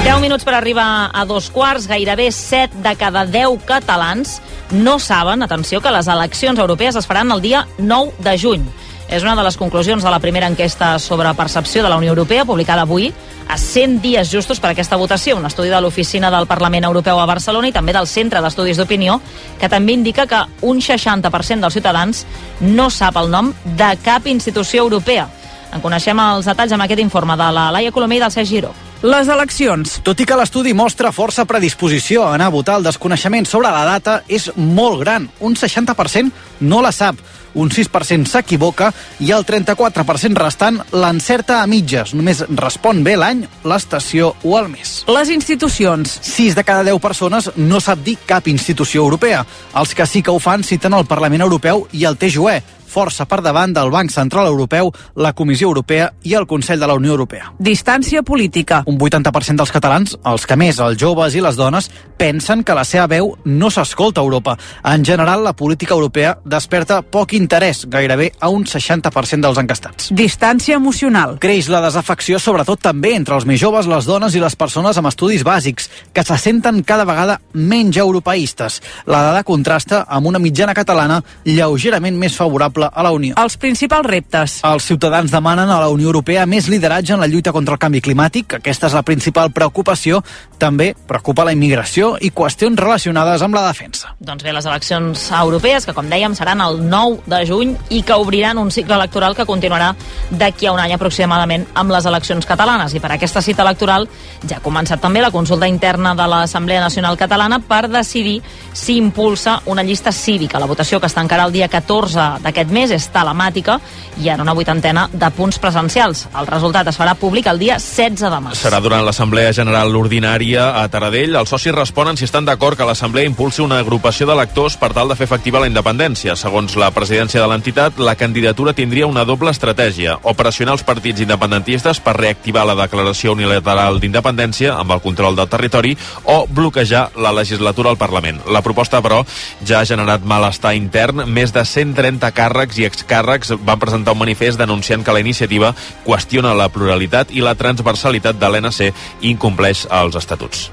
[0.08, 4.40] 10 minuts per arribar a dos quarts, gairebé 7 de cada 10 catalans
[4.72, 8.64] no saben, atenció, que les eleccions europees es faran el dia 9 de juny.
[9.08, 12.44] És una de les conclusions de la primera enquesta sobre percepció de la Unió Europea,
[12.46, 13.14] publicada avui,
[13.48, 15.38] a 100 dies justos per a aquesta votació.
[15.38, 19.22] Un estudi de l'Oficina del Parlament Europeu a Barcelona i també del Centre d'Estudis d'Opinió,
[19.60, 22.26] que també indica que un 60% dels ciutadans
[22.60, 25.30] no sap el nom de cap institució europea.
[25.72, 28.74] En coneixem els detalls amb aquest informe de la Laia Colomé i del Cesc Giró.
[29.08, 30.00] Les eleccions.
[30.02, 33.86] Tot i que l'estudi mostra força predisposició a anar a votar, el desconeixement sobre la
[33.86, 35.28] data és molt gran.
[35.40, 36.32] Un 60%
[36.66, 37.20] no la sap,
[37.56, 38.92] un 6% s'equivoca
[39.24, 42.14] i el 34% restant l'encerta a mitges.
[42.18, 45.04] Només respon bé l'any, l'estació o el mes.
[45.08, 46.20] Les institucions.
[46.22, 49.46] 6 de cada 10 persones no sap dir cap institució europea.
[49.76, 53.42] Els que sí que ho fan citen el Parlament Europeu i el TJUE, força per
[53.44, 57.52] davant del Banc Central Europeu, la Comissió Europea i el Consell de la Unió Europea.
[57.60, 58.82] Distància política.
[58.88, 62.86] Un 80% dels catalans, els que més, els joves i les dones, pensen que la
[62.88, 64.58] seva veu no s'escolta a Europa.
[64.84, 70.10] En general, la política europea desperta poc interès, gairebé a un 60% dels encastats.
[70.16, 71.38] Distància emocional.
[71.44, 75.12] Creix la desafecció, sobretot també entre els més joves, les dones i les persones amb
[75.12, 78.82] estudis bàsics, que se senten cada vegada menys europeistes.
[79.06, 83.36] La dada contrasta amb una mitjana catalana lleugerament més favorable a la Unió.
[83.42, 84.60] Els principals reptes.
[84.68, 88.02] Els ciutadans demanen a la Unió Europea més lideratge en la lluita contra el canvi
[88.02, 88.60] climàtic.
[88.60, 90.22] Aquesta és la principal preocupació.
[90.58, 94.14] També preocupa la immigració i qüestions relacionades amb la defensa.
[94.20, 98.18] Doncs bé, les eleccions europees, que com dèiem seran el 9 de juny i que
[98.18, 99.94] obriran un cicle electoral que continuarà
[100.30, 102.94] d'aquí a un any aproximadament amb les eleccions catalanes.
[102.94, 104.08] I per aquesta cita electoral
[104.48, 108.42] ja ha començat també la consulta interna de l'Assemblea Nacional Catalana per decidir
[108.74, 110.60] si impulsa una llista cívica.
[110.60, 113.80] La votació que es tancarà el dia 14 d'aquest mes és telemàtica
[114.18, 116.26] i en una vuitantena de punts presencials.
[116.38, 118.62] El resultat es farà públic el dia 16 de març.
[118.64, 121.36] Serà durant l'Assemblea General Ordinària a Taradell.
[121.38, 125.16] Els socis responen si estan d'acord que l'Assemblea impulsi una agrupació d'electors per tal de
[125.20, 126.36] fer efectiva la independència.
[126.36, 130.18] Segons la presidència de l'entitat, la candidatura tindria una doble estratègia.
[130.24, 135.96] Operacionar els partits independentistes per reactivar la declaració unilateral d'independència amb el control del territori
[136.26, 138.42] o bloquejar la legislatura al Parlament.
[138.52, 139.24] La proposta, però,
[139.66, 141.26] ja ha generat malestar intern.
[141.30, 145.74] Més de 130 càrrecs i excàrrecs van presentar un manifest denunciant que la iniciativa
[146.06, 148.90] qüestiona la pluralitat i la transversalitat de l'NC
[149.22, 150.72] i incompleix els estatuts.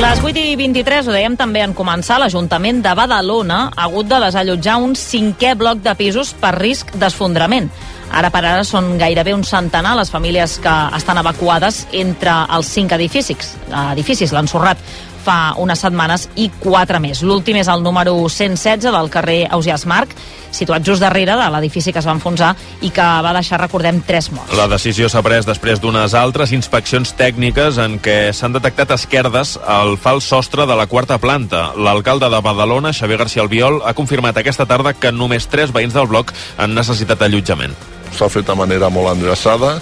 [0.00, 4.16] Les 8 i 23, ho dèiem també en començar, l'Ajuntament de Badalona ha hagut de
[4.22, 7.68] desallotjar un cinquè bloc de pisos per risc d'esfondrament.
[8.10, 12.96] Ara per ara són gairebé un centenar les famílies que estan evacuades entre els cinc
[12.96, 13.52] edificis.
[13.92, 14.80] edificis L'ensorrat
[15.24, 17.22] fa unes setmanes i quatre més.
[17.22, 20.14] L'últim és el número 116 del carrer Ausiàs Marc,
[20.50, 24.30] situat just darrere de l'edifici que es va enfonsar i que va deixar, recordem, tres
[24.34, 24.56] morts.
[24.58, 29.96] La decisió s'ha pres després d'unes altres inspeccions tècniques en què s'han detectat esquerdes al
[30.00, 31.70] fals sostre de la quarta planta.
[31.76, 36.10] L'alcalde de Badalona, Xavier García Albiol, ha confirmat aquesta tarda que només tres veïns del
[36.10, 37.76] bloc han necessitat allotjament
[38.16, 39.76] s'ha fet de manera molt endreçada,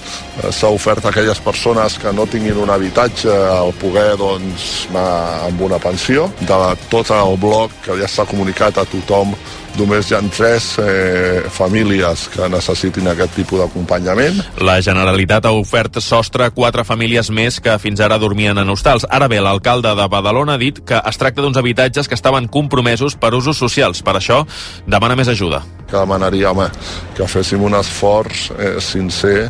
[0.50, 5.62] s'ha ofert a aquelles persones que no tinguin un habitatge al poder doncs, anar amb
[5.68, 6.28] una pensió.
[6.40, 6.58] De
[6.90, 9.34] tot el bloc que ja s'ha comunicat a tothom
[9.78, 14.40] només hi ha tres eh, famílies que necessitin aquest tipus d'acompanyament.
[14.64, 19.06] La Generalitat ha ofert sostre a quatre famílies més que fins ara dormien en hostals.
[19.10, 23.18] Ara bé, l'alcalde de Badalona ha dit que es tracta d'uns habitatges que estaven compromesos
[23.18, 24.02] per usos socials.
[24.02, 24.44] Per això,
[24.86, 25.62] demana més ajuda.
[25.88, 26.68] Que demanaria, home,
[27.16, 29.48] que féssim un esforç eh, sincer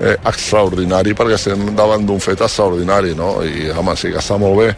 [0.00, 3.38] eh, extraordinari perquè estem davant d'un fet extraordinari, no?
[3.42, 4.68] I, home, sí que està molt bé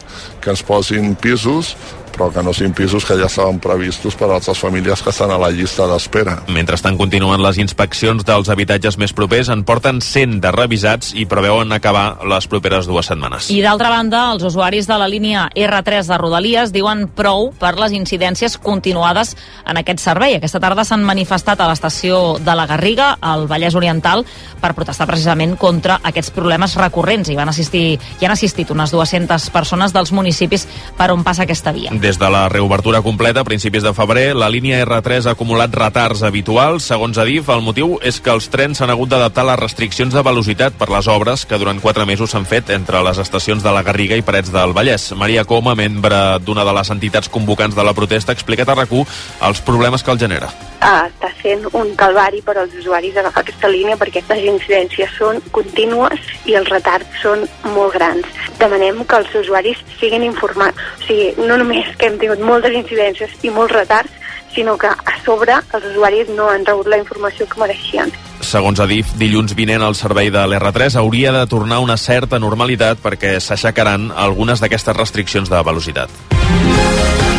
[0.41, 1.75] que ens posin pisos,
[2.13, 5.31] però que no siguin pisos que ja estaven previstos per a altres famílies que estan
[5.33, 6.37] a la llista d'espera.
[6.53, 11.73] Mentrestant continuen les inspeccions dels habitatges més propers, en porten 100 de revisats i preveuen
[11.73, 13.49] acabar les properes dues setmanes.
[13.53, 17.95] I d'altra banda, els usuaris de la línia R3 de Rodalies diuen prou per les
[17.97, 20.37] incidències continuades en aquest servei.
[20.37, 24.25] Aquesta tarda s'han manifestat a l'estació de la Garriga, al Vallès Oriental,
[24.61, 27.29] per protestar precisament contra aquests problemes recurrents.
[27.29, 31.73] Hi van assistir, hi han assistit unes 200 persones dels municipis per on passa aquesta
[31.75, 31.91] via.
[32.03, 36.19] Des de la reobertura completa a principis de febrer, la línia R3 ha acumulat retards
[36.27, 36.83] habituals.
[36.91, 40.23] Segons Adif, el motiu és que els trens s'han hagut d'adaptar a les restriccions de
[40.27, 43.85] velocitat per les obres que durant quatre mesos s'han fet entre les estacions de la
[43.87, 45.13] Garriga i Parets del Vallès.
[45.15, 48.91] Maria Coma, membre d'una de les entitats convocants de la protesta, ha explicat a rac
[48.91, 50.51] els problemes que el genera.
[50.83, 55.39] Ah, està sent un calvari per als usuaris agafar aquesta línia perquè les incidències són
[55.55, 56.19] contínues
[56.51, 58.27] i els retards són molt grans.
[58.59, 60.83] Demanem que els usuaris siguin informats.
[60.99, 64.11] O sigui, no només que hem tingut moltes incidències i molts retards,
[64.53, 68.13] sinó que a sobre els usuaris no han rebut la informació que mereixien.
[68.43, 73.39] Segons Adif, dilluns vinent el servei de l'R3 hauria de tornar una certa normalitat perquè
[73.41, 77.32] s'aixecaran algunes d'aquestes restriccions de velocitat.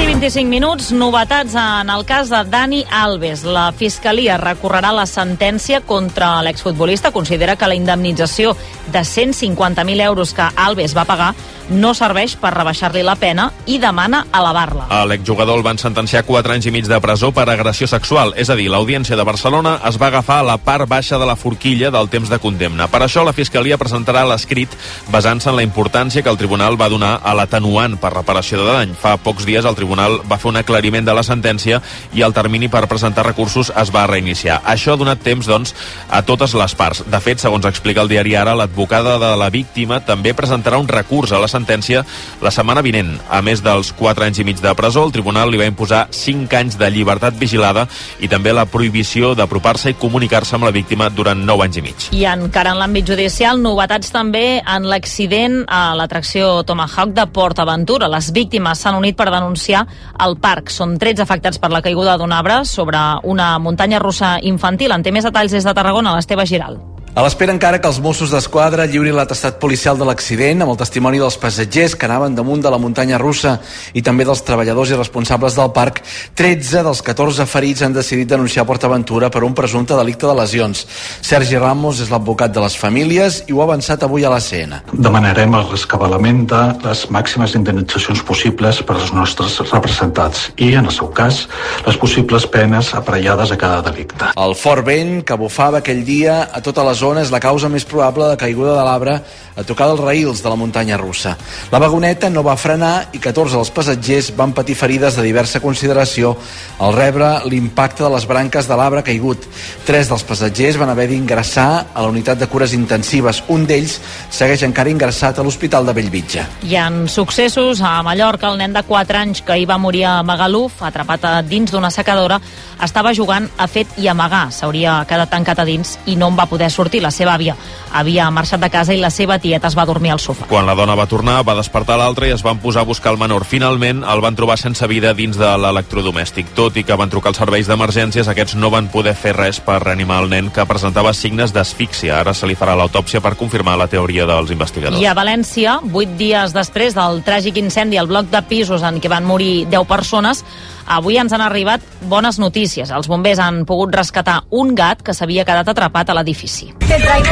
[0.00, 3.42] 8 i 25 minuts, novetats en el cas de Dani Alves.
[3.44, 7.12] La Fiscalia recorrerà la sentència contra l'exfutbolista.
[7.12, 8.56] Considera que la indemnització
[8.90, 11.34] de 150.000 euros que Alves va pagar
[11.70, 14.88] no serveix per rebaixar-li la pena i demana elevar-la.
[14.90, 18.32] A l'exjugador el van sentenciar 4 anys i mig de presó per agressió sexual.
[18.40, 21.36] És a dir, l'Audiència de Barcelona es va agafar a la part baixa de la
[21.36, 22.88] forquilla del temps de condemna.
[22.88, 24.72] Per això la Fiscalia presentarà l'escrit
[25.12, 28.96] basant-se en la importància que el Tribunal va donar a l'atenuant per reparació de dany.
[28.98, 31.80] Fa pocs dies el Tribunal va fer un aclariment de la sentència
[32.14, 34.60] i el termini per presentar recursos es va reiniciar.
[34.64, 35.74] Això ha donat temps, doncs,
[36.08, 37.04] a totes les parts.
[37.10, 41.32] De fet, segons explica el diari Ara, l'advocada de la víctima també presentarà un recurs
[41.32, 42.04] a la sentència
[42.40, 43.16] la setmana vinent.
[43.30, 46.56] A més dels 4 anys i mig de presó, el tribunal li va imposar 5
[46.56, 47.86] anys de llibertat vigilada
[48.20, 52.08] i també la prohibició d'apropar-se i comunicar-se amb la víctima durant 9 anys i mig.
[52.16, 58.08] I encara en l'àmbit judicial, novetats també en l'accident a l'atracció Tomahawk de Port Aventura.
[58.10, 59.79] Les víctimes s'han unit per denunciar
[60.26, 60.72] el parc.
[60.74, 64.92] Són 13 afectats per la caiguda d'un arbre sobre una muntanya russa infantil.
[64.96, 66.80] En té més detalls des de Tarragona, l'Esteve Giral.
[67.10, 71.18] A l'espera encara que els Mossos d'Esquadra lliurin l'atestat policial de l'accident amb el testimoni
[71.18, 73.56] dels passatgers que anaven damunt de la muntanya russa
[73.98, 75.98] i també dels treballadors i responsables del parc,
[76.38, 80.84] 13 dels 14 ferits han decidit denunciar PortAventura per un presumpte delicte de lesions.
[81.18, 84.78] Sergi Ramos és l'advocat de les famílies i ho ha avançat avui a la CN.
[84.92, 90.94] Demanarem el rescabalament de les màximes indemnitzacions possibles per als nostres representats i, en el
[90.94, 91.42] seu cas,
[91.90, 94.30] les possibles penes aparellades a cada delicte.
[94.38, 97.86] El fort vent que bufava aquell dia a tota la zona és la causa més
[97.88, 99.20] probable de caiguda de l'arbre
[99.60, 101.34] a tocar dels raïls de la muntanya russa.
[101.72, 106.34] La vagoneta no va frenar i 14 dels passatgers van patir ferides de diversa consideració
[106.80, 109.44] al rebre l'impacte de les branques de l'arbre caigut.
[109.86, 113.42] Tres dels passatgers van haver d'ingressar a la unitat de cures intensives.
[113.48, 113.98] Un d'ells
[114.30, 116.46] segueix encara ingressat a l'Hospital de Bellvitge.
[116.68, 118.50] Hi han successos a Mallorca.
[118.50, 121.90] El nen de 4 anys que hi va morir a Magaluf, atrapat a dins d'una
[121.94, 122.40] secadora,
[122.82, 124.48] estava jugant a fet i amagar.
[124.54, 126.89] S'hauria quedat tancat a dins i no en va poder sortir.
[126.98, 127.54] La seva àvia
[127.94, 130.48] havia marxat de casa i la seva tieta es va dormir al sofà.
[130.50, 133.18] Quan la dona va tornar, va despertar l'altre i es van posar a buscar el
[133.22, 133.44] menor.
[133.46, 136.50] Finalment, el van trobar sense vida dins de l'electrodomèstic.
[136.58, 139.78] Tot i que van trucar als serveis d'emergències, aquests no van poder fer res per
[139.84, 142.18] reanimar el nen que presentava signes d'asfíxia.
[142.20, 145.00] Ara se li farà l'autòpsia per confirmar la teoria dels investigadors.
[145.00, 149.10] I a València, vuit dies després del tràgic incendi al bloc de pisos en què
[149.12, 150.44] van morir 10 persones,
[150.90, 152.90] avui ens han arribat bones notícies.
[152.90, 156.72] Els bombers han pogut rescatar un gat que s'havia quedat atrapat a l'edifici.
[156.86, 157.30] Te traigo.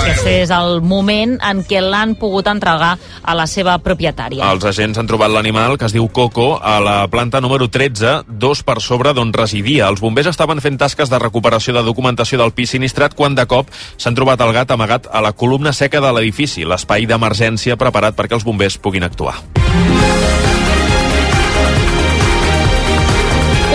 [0.00, 4.48] Aquest és el moment en què l'han pogut entregar a la seva propietària.
[4.50, 8.64] Els agents han trobat l'animal, que es diu Coco, a la planta número 13, dos
[8.66, 9.88] per sobre d'on residia.
[9.88, 13.70] Els bombers estaven fent tasques de recuperació de documentació del pis sinistrat quan de cop
[13.96, 18.38] s'han trobat el gat amagat a la columna seca de l'edifici, l'espai d'emergència preparat perquè
[18.38, 19.38] els bombers puguin actuar.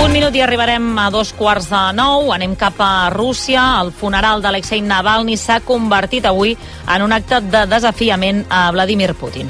[0.06, 2.28] Un minut i arribarem a dos quarts de nou.
[2.30, 3.64] Anem cap a Rússia.
[3.82, 6.54] El funeral d'Alexei Navalny s'ha convertit avui
[6.86, 9.50] en un acte de desafiament a Vladimir Putin.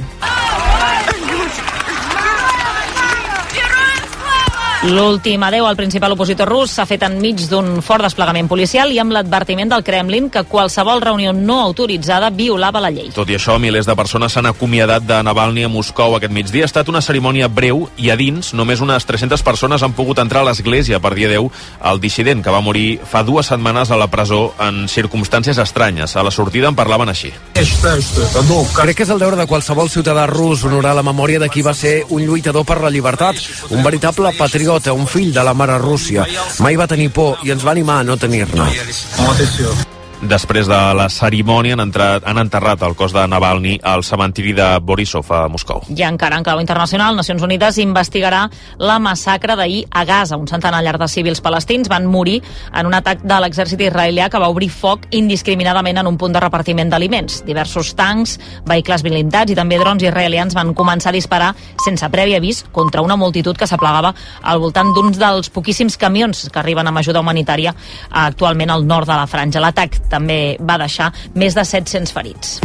[4.85, 9.15] L'últim adeu al principal opositor rus s'ha fet enmig d'un fort desplegament policial i amb
[9.15, 13.09] l'advertiment del Kremlin que qualsevol reunió no autoritzada violava la llei.
[13.15, 16.67] Tot i això, milers de persones s'han acomiadat de Navalny a Moscou aquest migdia.
[16.67, 20.43] Ha estat una cerimònia breu i a dins només unes 300 persones han pogut entrar
[20.43, 21.49] a l'església per dir adeu
[21.81, 26.13] al dissident que va morir fa dues setmanes a la presó en circumstàncies estranyes.
[26.15, 27.33] A la sortida en parlaven així.
[27.55, 31.73] Crec que és el deure de qualsevol ciutadà rus honorar la memòria de qui va
[31.73, 36.25] ser un lluitador per la llibertat, un veritable patriota, un fill de la mare Rússia.
[36.59, 39.94] Mai va tenir por i ens va animar a no tenir-ne.
[40.25, 44.65] Després de la cerimònia han, entrat, han enterrat el cos de Navalny al cementiri de
[44.81, 45.83] Borisov a Moscou.
[45.93, 48.47] I encara en clau internacional, Nacions Unides investigarà
[48.81, 50.39] la massacre d'ahir a Gaza.
[50.41, 52.39] Un centenar llarg de civils palestins van morir
[52.73, 56.41] en un atac de l'exèrcit israelià que va obrir foc indiscriminadament en un punt de
[56.41, 57.43] repartiment d'aliments.
[57.45, 61.51] Diversos tancs, vehicles blindats i també drons israelians van començar a disparar
[61.85, 66.63] sense previ avís contra una multitud que s'aplegava al voltant d'uns dels poquíssims camions que
[66.63, 67.75] arriben amb ajuda humanitària
[68.09, 69.61] actualment al nord de la franja.
[69.61, 72.59] L'atac també va deixar més de 700 ferits.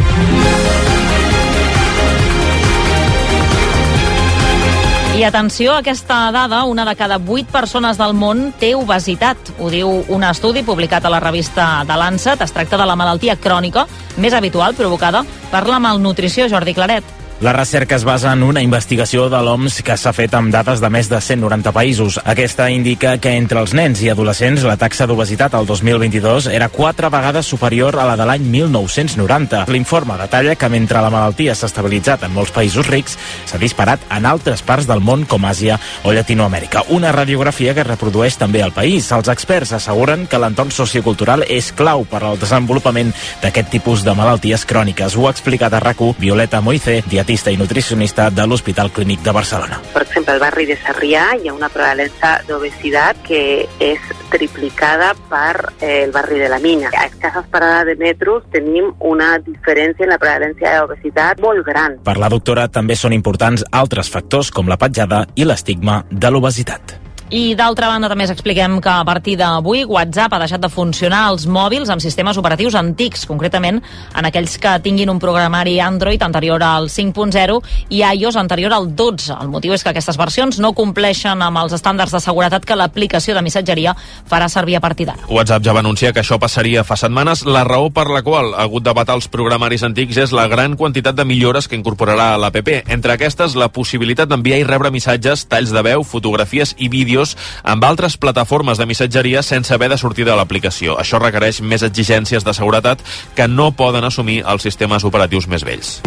[5.11, 9.51] I atenció a aquesta dada, una de cada 8 persones del món té obesitat.
[9.59, 12.41] Ho diu un estudi publicat a la revista de Lancet.
[12.41, 13.85] Es tracta de la malaltia crònica
[14.17, 17.20] més habitual provocada per la malnutrició, Jordi Claret.
[17.41, 20.89] La recerca es basa en una investigació de l'OMS que s'ha fet amb dades de
[20.93, 22.19] més de 190 països.
[22.21, 27.09] Aquesta indica que entre els nens i adolescents la taxa d'obesitat al 2022 era quatre
[27.09, 29.63] vegades superior a la de l'any 1990.
[29.73, 33.17] L'informe detalla que mentre la malaltia s'ha estabilitzat en molts països rics,
[33.49, 36.85] s'ha disparat en altres parts del món com Àsia o Llatinoamèrica.
[36.93, 39.09] Una radiografia que reprodueix també el país.
[39.17, 43.09] Els experts asseguren que l'entorn sociocultural és clau per al desenvolupament
[43.41, 45.17] d'aquest tipus de malalties cròniques.
[45.17, 49.31] Ho ha explicat a RAC1 Violeta Moicé, dietista dietista i nutricionista de l'Hospital Clínic de
[49.31, 49.79] Barcelona.
[49.93, 53.39] Per exemple, al barri de Sarrià hi ha una prevalença d'obesitat que
[53.79, 56.89] és triplicada per eh, el barri de la Mina.
[56.91, 62.01] A escasses parades de metros tenim una diferència en la prevalència d'obesitat molt gran.
[62.03, 66.97] Per la doctora també són importants altres factors com la petjada i l'estigma de l'obesitat.
[67.31, 71.45] I d'altra banda també expliquem que a partir d'avui WhatsApp ha deixat de funcionar als
[71.47, 76.89] mòbils amb sistemes operatius antics, concretament en aquells que tinguin un programari Android anterior al
[76.91, 77.55] 5.0
[77.87, 79.37] i iOS anterior al 12.
[79.39, 83.37] El motiu és que aquestes versions no compleixen amb els estàndards de seguretat que l'aplicació
[83.37, 83.95] de missatgeria
[84.27, 85.23] farà servir a partir d'ara.
[85.31, 87.45] WhatsApp ja va anunciar que això passaria fa setmanes.
[87.47, 90.75] La raó per la qual ha hagut de batar els programaris antics és la gran
[90.75, 92.91] quantitat de millores que incorporarà l'APP.
[92.91, 97.37] Entre aquestes, la possibilitat d'enviar i rebre missatges, talls de veu, fotografies i vídeos vídeos
[97.63, 100.97] amb altres plataformes de missatgeria sense haver de sortir de l'aplicació.
[100.99, 103.01] Això requereix més exigències de seguretat
[103.35, 106.01] que no poden assumir els sistemes operatius més vells.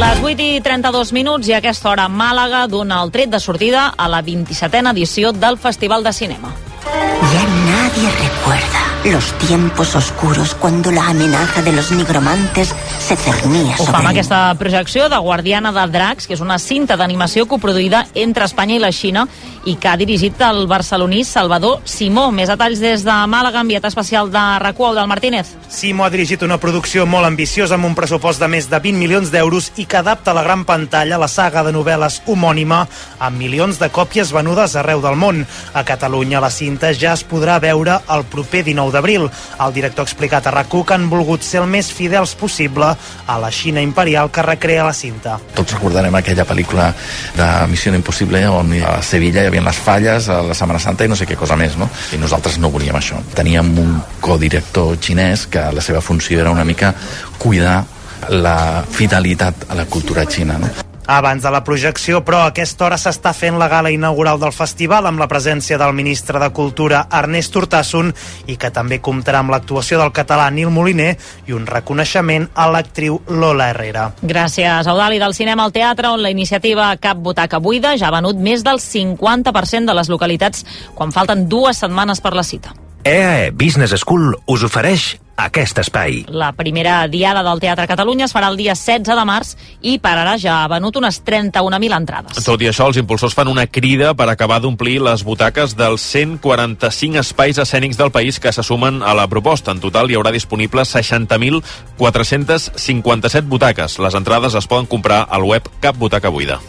[0.00, 3.90] Les 8 i 32 minuts i a aquesta hora Màlaga dona el tret de sortida
[3.96, 6.54] a la 27a edició del Festival de Cinema.
[6.84, 13.84] Ya nadie recuerda los tiempos oscuros cuando la amenaza de los nigromantes se cernía Ho
[13.84, 18.04] fa sobre amb aquesta projecció de Guardiana de Dracs, que és una cinta d'animació coproduïda
[18.14, 19.24] entre Espanya i la Xina
[19.64, 22.28] i que ha dirigit el barceloní Salvador Simó.
[22.32, 25.54] Més detalls des de Màlaga, enviat especial de RAC1, del Martínez.
[25.68, 29.32] Simo ha dirigit una producció molt ambiciosa amb un pressupost de més de 20 milions
[29.32, 32.84] d'euros i que adapta a la gran pantalla la saga de novel·les homònima
[33.18, 35.44] amb milions de còpies venudes arreu del món.
[35.72, 39.28] A Catalunya la cinta ja es podrà veure el proper 19 d'abril.
[39.60, 43.38] El director ha explicat a RAC1 que han volgut ser el més fidels possible a
[43.40, 45.38] la Xina imperial que recrea la cinta.
[45.54, 46.90] Tots recordarem aquella pel·lícula
[47.36, 51.12] de Missió Impossible on a Sevilla hi havia les falles a la Setmana Santa i
[51.12, 51.90] no sé què cosa més, no?
[52.14, 53.20] I nosaltres no volíem això.
[53.36, 56.94] Teníem un codirector xinès que la seva funció era una mica
[57.38, 57.82] cuidar
[58.28, 60.89] la fidelitat a la cultura xina, no?
[61.10, 65.08] Abans de la projecció, però, a aquesta hora s'està fent la gala inaugural del festival
[65.08, 68.12] amb la presència del ministre de Cultura Ernest Urtasun
[68.46, 71.16] i que també comptarà amb l'actuació del català Nil Moliner
[71.50, 74.04] i un reconeixement a l'actriu Lola Herrera.
[74.22, 78.38] Gràcies, Eudali, del cinema al teatre, on la iniciativa Cap Butaca Buida ja ha venut
[78.38, 80.62] més del 50% de les localitats
[80.94, 82.70] quan falten dues setmanes per la cita.
[83.04, 86.26] EAE Business School us ofereix aquest espai.
[86.28, 90.18] La primera diada del Teatre Catalunya es farà el dia 16 de març i per
[90.20, 92.44] ara ja ha venut unes 31.000 entrades.
[92.44, 97.18] Tot i això, els impulsors fan una crida per acabar d'omplir les butaques dels 145
[97.24, 99.72] espais escènics del país que se sumen a la proposta.
[99.72, 103.98] En total hi haurà disponibles 60.457 butaques.
[103.98, 106.60] Les entrades es poden comprar al web Cap Butaca Buida.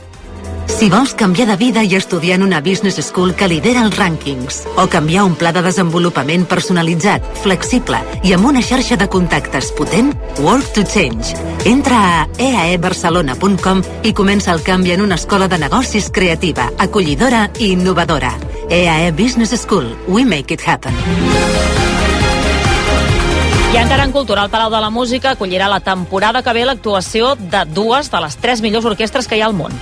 [0.71, 4.61] Si vols canviar de vida i estudiar en una business school que lidera els rànquings,
[4.79, 10.13] o canviar un pla de desenvolupament personalitzat, flexible i amb una xarxa de contactes potent,
[10.39, 11.35] Work to Change.
[11.69, 17.73] Entra a eaebarcelona.com i comença el canvi en una escola de negocis creativa, acollidora i
[17.75, 18.33] innovadora.
[18.69, 19.91] EAE Business School.
[20.07, 20.95] We make it happen.
[23.71, 27.35] I encara en cultura, el Palau de la Música acollirà la temporada que ve l'actuació
[27.39, 29.75] de dues de les tres millors orquestres que hi ha al món.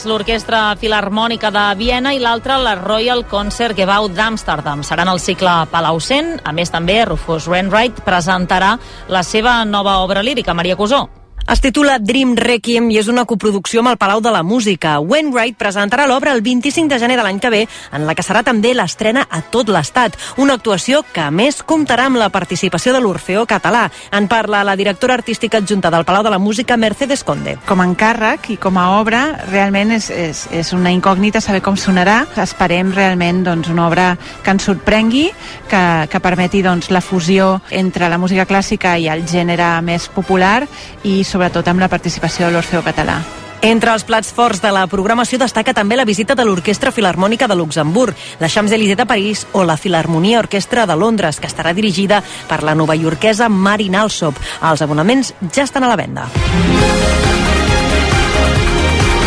[0.00, 4.80] És l'Orquestra Filarmònica de Viena i l'altra la Royal Concert Gebau d'Amsterdam.
[4.86, 6.38] Seran el cicle Palaucent.
[6.40, 8.76] A més, també Rufus Wainwright presentarà
[9.12, 11.19] la seva nova obra lírica, Maria Cusó.
[11.50, 14.92] Es titula Dream Requiem i és una coproducció amb el Palau de la Música.
[15.02, 18.44] Wainwright presentarà l'obra el 25 de gener de l'any que ve, en la que serà
[18.46, 20.14] també l'estrena a tot l'Estat.
[20.38, 23.88] Una actuació que, a més, comptarà amb la participació de l'Orfeó Català.
[24.14, 27.56] En parla la directora artística adjunta del Palau de la Música, Mercedes Conde.
[27.66, 31.74] Com a encàrrec i com a obra, realment és, és, és una incògnita saber com
[31.74, 32.28] sonarà.
[32.38, 34.06] Esperem realment doncs, una obra
[34.44, 35.26] que ens sorprengui,
[35.66, 35.82] que,
[36.14, 40.62] que permeti doncs, la fusió entre la música clàssica i el gènere més popular
[41.02, 43.20] i sobretot amb la participació de l'Orfeo Català.
[43.62, 47.56] Entre els plats forts de la programació destaca també la visita de l'Orquestra Filarmònica de
[47.56, 52.62] Luxemburg, la Champs-Élysées de París o la Filarmonia Orquestra de Londres, que estarà dirigida per
[52.62, 54.36] la novaiorquesa Marin Alsop.
[54.64, 56.24] Els abonaments ja estan a la venda.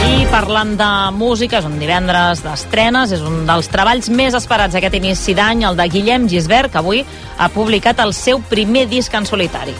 [0.09, 4.97] I parlant de música, és un divendres d'estrenes, és un dels treballs més esperats aquest
[4.97, 7.05] inici d'any, el de Guillem Gisbert, que avui
[7.37, 9.77] ha publicat el seu primer disc en solitari.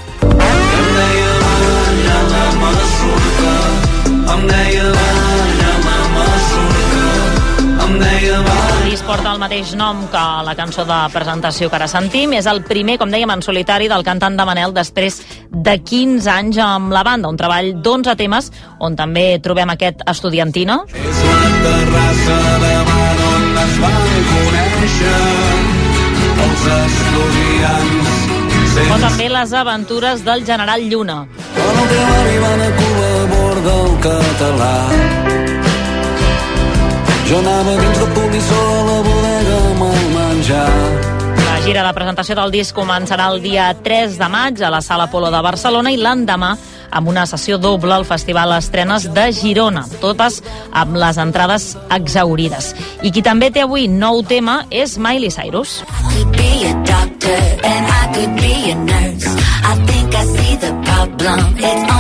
[9.14, 12.32] Porta el mateix nom que la cançó de presentació que ara sentim.
[12.34, 15.20] És el primer, com dèiem, en solitari del cantant de Manel després
[15.52, 17.30] de 15 anys amb la banda.
[17.30, 20.80] Un treball d'11 temes on també trobem aquest estudiantina.
[20.98, 25.16] És la terrassa de bar on es van conèixer
[26.48, 28.22] els estudiants.
[28.88, 31.26] O també les aventures del general Lluna.
[31.64, 34.74] Quan el teu avi va anar a Cuba a bord del català
[37.24, 40.68] jo anava dins de polissó a la bodega amb el menjar
[41.40, 45.08] La gira de presentació del disc començarà el dia 3 de maig a la Sala
[45.10, 46.52] Polo de Barcelona i l'endemà
[46.94, 52.74] amb una sessió doble al Festival Estrenes de Girona, totes amb les entrades exaurides.
[53.02, 55.80] I qui també té avui nou tema és Miley Cyrus.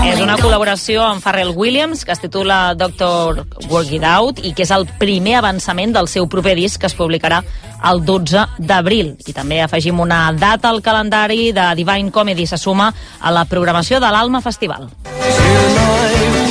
[0.03, 4.65] És una col·laboració amb Pharrell Williams que es titula Doctor Work It Out i que
[4.65, 7.41] és el primer avançament del seu proper disc que es publicarà
[7.89, 9.15] el 12 d'abril.
[9.27, 13.99] I també afegim una data al calendari de Divine Comedy se suma a la programació
[14.03, 14.89] de l'Alma Festival.
[15.23, 16.42] Els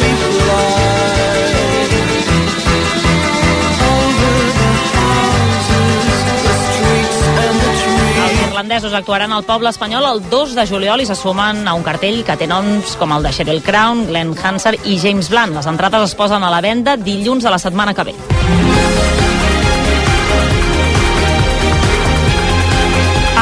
[8.63, 12.21] irlandesos actuaran al poble espanyol el 2 de juliol i se sumen a un cartell
[12.23, 15.57] que té noms com el de Sheryl Crown, Glenn Hanser i James Blunt.
[15.59, 19.22] Les entrades es posen a la venda dilluns de la setmana que ve.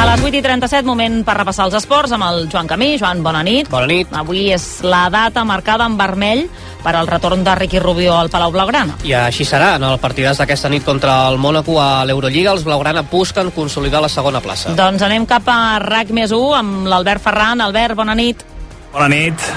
[0.00, 2.94] A les 8 i 37, moment per repassar els esports amb el Joan Camí.
[2.96, 3.68] Joan, bona nit.
[3.68, 4.08] Bona nit.
[4.16, 6.46] Avui és la data marcada en vermell
[6.80, 8.96] per al retorn de Ricky Rubio al Palau Blaugrana.
[9.04, 9.74] I així serà.
[9.76, 14.08] En el partidàs d'aquesta nit contra el Mónaco a l'Eurolliga, els Blaugrana busquen consolidar la
[14.08, 14.72] segona plaça.
[14.78, 17.60] Doncs anem cap a RAC més 1 amb l'Albert Ferran.
[17.60, 18.40] Albert, bona nit.
[18.94, 19.52] Bona nit.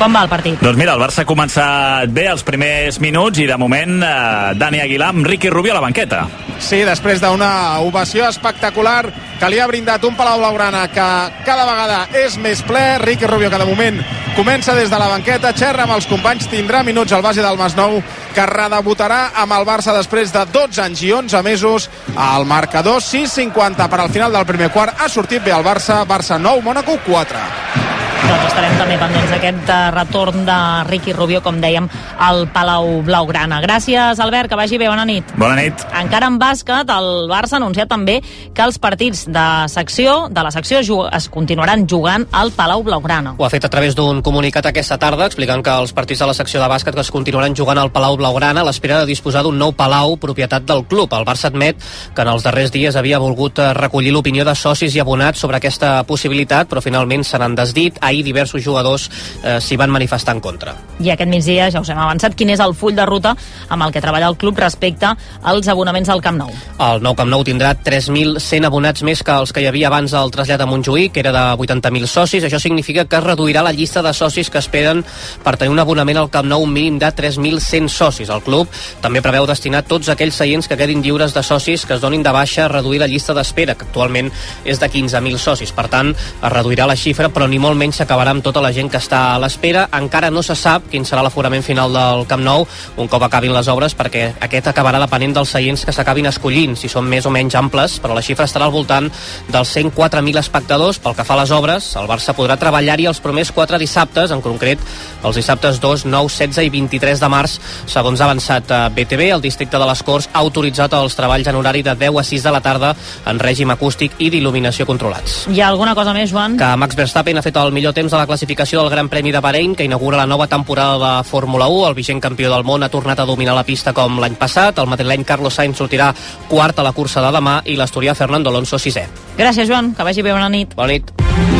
[0.00, 0.56] Com va el partit?
[0.64, 4.80] Doncs mira, el Barça ha començat bé els primers minuts i de moment eh, Dani
[4.80, 6.22] Aguilar amb Ricky Rubio a la banqueta.
[6.56, 7.50] Sí, després d'una
[7.84, 11.04] ovació espectacular que li ha brindat un Palau Blaugrana que
[11.44, 12.80] cada vegada és més ple.
[13.04, 14.00] Ricky Rubio, que de moment
[14.38, 18.00] comença des de la banqueta, xerra amb els companys, tindrà minuts al base del Masnou,
[18.32, 21.90] que redebutarà amb el Barça després de 12 anys i 11 mesos.
[22.16, 24.96] Al marcador 6-50 per al final del primer quart.
[24.96, 27.89] Ha sortit bé el Barça, Barça 9, Mónaco 4.
[28.26, 30.58] Doncs estarem també pendents d'aquest eh, retorn de
[30.88, 31.86] Ricky Rubio, com dèiem,
[32.20, 33.60] al Palau Blaugrana.
[33.64, 35.34] Gràcies, Albert, que vagi bé, bona nit.
[35.40, 35.84] Bona nit.
[36.00, 38.18] Encara en bàsquet, el Barça ha anunciat també
[38.54, 43.34] que els partits de secció de la secció es continuaran jugant al Palau Blaugrana.
[43.38, 46.36] Ho ha fet a través d'un comunicat aquesta tarda explicant que els partits de la
[46.36, 49.58] secció de bàsquet que es continuaran jugant al Palau Blaugrana a l'espera de disposar d'un
[49.58, 51.12] nou palau propietat del club.
[51.16, 51.80] El Barça admet
[52.14, 55.60] que en els darrers dies havia volgut eh, recollir l'opinió de socis i abonats sobre
[55.60, 57.98] aquesta possibilitat, però finalment se n'han desdit.
[58.10, 59.08] Ahir diversos jugadors
[59.42, 60.74] eh, s'hi van manifestar en contra.
[61.00, 63.34] I aquest migdia ja us hem avançat quin és el full de ruta
[63.68, 66.52] amb el que treballa el club respecte als abonaments al Camp Nou.
[66.80, 70.32] El nou Camp Nou tindrà 3.100 abonats més que els que hi havia abans del
[70.34, 72.44] trasllat a Montjuïc, que era de 80.000 socis.
[72.44, 75.04] Això significa que es reduirà la llista de socis que esperen
[75.44, 78.30] per tenir un abonament al Camp Nou un mínim de 3.100 socis.
[78.30, 78.68] El club
[79.00, 82.32] també preveu destinar tots aquells seients que quedin lliures de socis que es donin de
[82.34, 84.30] baixa a reduir la llista d'espera, que actualment
[84.64, 85.72] és de 15.000 socis.
[85.72, 88.88] Per tant, es reduirà la xifra, però ni molt menys s'acabarà amb tota la gent
[88.90, 89.86] que està a l'espera.
[89.98, 92.64] Encara no se sap quin serà l'aforament final del Camp Nou
[92.96, 96.88] un cop acabin les obres, perquè aquest acabarà depenent dels seients que s'acabin escollint, si
[96.88, 99.10] són més o menys amples, però la xifra estarà al voltant
[99.50, 101.00] dels 104.000 espectadors.
[101.02, 104.40] Pel que fa a les obres, el Barça podrà treballar-hi els primers quatre dissabtes, en
[104.44, 104.80] concret
[105.24, 107.58] els dissabtes 2, 9, 16 i 23 de març,
[107.90, 109.28] segons ha avançat eh, BTV.
[109.36, 112.48] El districte de les Corts ha autoritzat els treballs en horari de 10 a 6
[112.48, 112.94] de la tarda
[113.28, 115.44] en règim acústic i d'il·luminació controlats.
[115.50, 116.56] Hi ha alguna cosa més, Joan?
[116.60, 119.40] Que Max Verstappen ha fet el millor temps de la classificació del Gran Premi de
[119.40, 121.88] Bahrein, que inaugura la nova temporada de Fórmula 1.
[121.88, 124.78] El vigent campió del món ha tornat a dominar la pista com l'any passat.
[124.78, 126.12] El madrileny Carlos Sainz sortirà
[126.48, 129.06] quart a la cursa de demà i l'asturià Fernando Alonso sisè.
[129.38, 129.94] Gràcies, Joan.
[129.94, 130.32] Que vagi bé.
[130.32, 130.74] Bona nit.
[130.76, 131.59] Bona nit.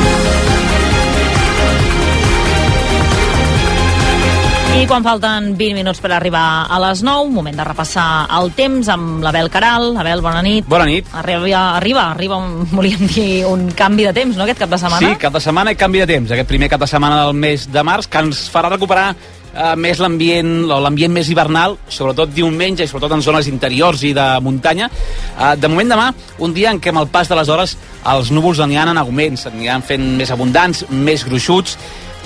[4.71, 8.87] I quan falten 20 minuts per arribar a les 9, moment de repassar el temps
[8.89, 9.97] amb l'Abel Caral.
[9.99, 10.69] Abel, bona nit.
[10.71, 11.09] Bona nit.
[11.11, 15.03] Arriba, arriba, arriba un, volíem dir, un canvi de temps, no?, aquest cap de setmana.
[15.03, 16.31] Sí, cap de setmana i canvi de temps.
[16.31, 20.01] Aquest primer cap de setmana del mes de març, que ens farà recuperar eh, més
[20.01, 24.87] l'ambient l'ambient més hivernal, sobretot diumenge i sobretot en zones interiors i de muntanya.
[25.35, 27.75] Eh, de moment demà, un dia en què amb el pas de les hores
[28.15, 31.77] els núvols aniran en augments, aniran fent més abundants, més gruixuts,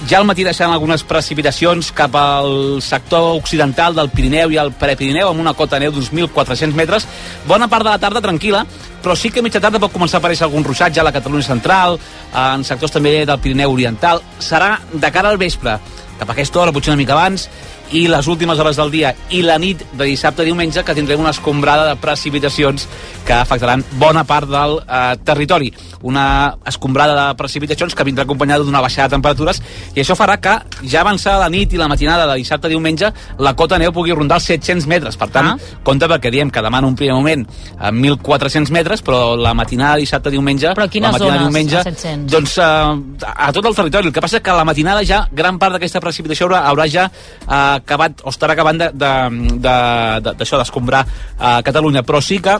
[0.08, 5.30] ja al matí deixaran algunes precipitacions cap al sector occidental del Pirineu i el Prepirineu
[5.30, 7.06] amb una cota de neu d'uns 1.400 metres.
[7.48, 8.64] Bona part de la tarda tranquil·la,
[9.02, 11.46] però sí que a mitja tarda pot començar a aparèixer algun ruixatge a la Catalunya
[11.46, 11.98] central,
[12.34, 14.22] en sectors també del Pirineu oriental.
[14.40, 15.78] Serà de cara al vespre,
[16.18, 17.48] cap a aquesta hora, potser una mica abans,
[17.92, 21.20] i les últimes hores del dia i la nit de dissabte a diumenge que tindrem
[21.20, 22.88] una escombrada de precipitacions
[23.24, 25.72] que afectaran bona part del eh, territori.
[26.02, 29.60] Una escombrada de precipitacions que vindrà acompanyada d'una baixada de temperatures
[29.94, 33.10] i això farà que ja avançada la nit i la matinada de dissabte a diumenge
[33.38, 35.16] la cota neu pugui rondar els 700 metres.
[35.20, 35.78] Per tant, ah.
[35.84, 37.46] compte perquè diem que demà en un primer moment
[37.78, 40.74] a 1.400 metres, però la matinada de dissabte a diumenge...
[40.76, 42.32] Però quines la matinada zones, diumenge, a 700?
[42.32, 44.10] Doncs eh, a tot el territori.
[44.10, 47.73] El que passa que la matinada ja gran part d'aquesta precipitació haurà, haurà ja eh,
[47.80, 49.76] acabat o estarà acabant d'això de, de,
[50.24, 51.04] de, de, d'escombrar
[51.38, 52.58] a Catalunya, però sí que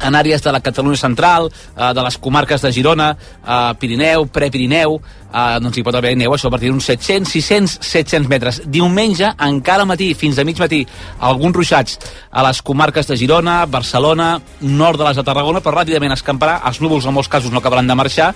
[0.00, 5.00] en àrees de la Catalunya central, eh, de les comarques de Girona, eh, Pirineu, Prepirineu,
[5.32, 8.62] eh, doncs hi pot haver neu això a partir d'uns 700, 600, 700 metres.
[8.66, 10.86] Diumenge, encara matí, fins a mig matí,
[11.18, 11.98] alguns ruixats
[12.30, 16.80] a les comarques de Girona, Barcelona, nord de les de Tarragona, però ràpidament escamparà, els
[16.80, 18.34] núvols en molts casos no acabaran de marxar,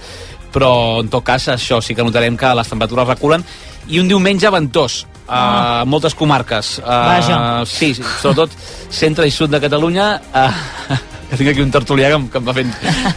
[0.52, 3.44] però en tot cas això sí que notarem que les temperatures reculen.
[3.88, 6.78] I un diumenge ventós a uh, moltes comarques.
[6.82, 7.38] Uh, Vaja.
[7.66, 8.52] sí, sí, sobretot
[8.92, 10.08] centre i sud de Catalunya.
[10.34, 12.72] Uh, que tinc aquí un tertulià que, em- que em va fent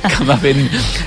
[0.07, 0.61] que em va fent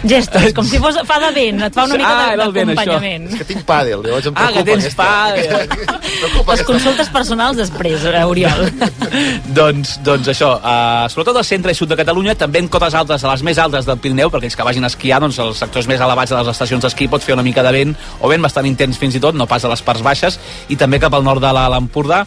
[0.04, 3.28] Gestos, com si fos fa de vent, et fa una mica Ah, d'acompanyament.
[3.32, 4.58] És que tinc pàdel, llavors em Ah, preocupa.
[4.58, 6.46] que tens aquesta- pàdel.
[6.50, 8.72] Les consultes personals després, eh, Oriol.
[9.60, 13.24] doncs, doncs això, uh, sobretot al centre i sud de Catalunya, també en cotes altes,
[13.24, 15.86] a les més altes del Pirineu, perquè ells que vagin a esquiar, doncs els sectors
[15.90, 18.66] més elevats de les estacions d'esquí pot fer una mica de vent, o vent bastant
[18.66, 20.38] intens fins i tot, no pas a les parts baixes,
[20.68, 22.26] i també cap al nord de la- l'Empordà,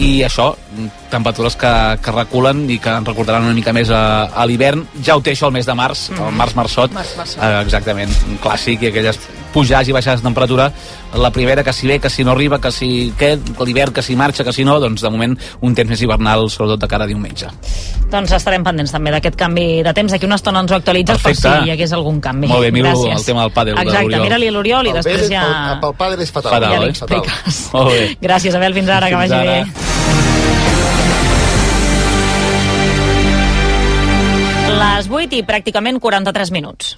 [0.00, 0.50] i això,
[1.12, 1.70] temperatures que,
[2.00, 4.86] que reculen i que ens recordaran una mica més a, a l'hivern.
[5.04, 7.42] Ja ho té això el mes de març, el març-marçot, Març, marçot.
[7.44, 9.20] eh, exactament, un clàssic, i aquelles
[9.52, 10.72] pujades i baixades de temperatura,
[11.14, 14.14] la primera que si ve, que si no arriba, que si què, l'hivern que si
[14.16, 17.06] marxa, que si no, doncs de moment un temps més hivernal, sobretot de cara a
[17.10, 17.48] diumenge.
[18.10, 20.10] doncs estarem pendents també d'aquest canvi de temps.
[20.12, 21.48] D'aquí una estona ens ho actualitzes Perfecte.
[21.48, 22.48] per si hi hagués algun canvi.
[22.48, 23.16] Molt bé, miro Gràcies.
[23.18, 25.44] el tema del pàdel de Exacte, mira-li a l'Oriol i El després ja...
[25.78, 26.52] el- el pàdel és fatal.
[26.52, 26.88] Fatal, ja eh?
[26.90, 27.60] expliques.
[27.72, 28.16] Molt bé.
[28.20, 28.74] Gràcies, Abel.
[28.74, 29.64] Fins ara, que Fins vagi ara.
[29.64, 30.70] bé.
[34.80, 36.94] Les 8 i pràcticament 43 minuts.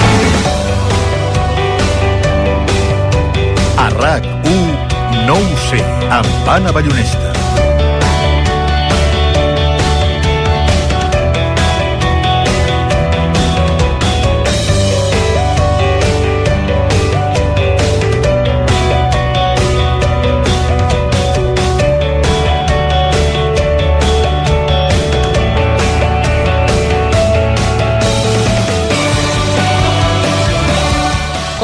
[3.77, 7.32] A RAC1, no ho sé, amb Anna Ballonesta.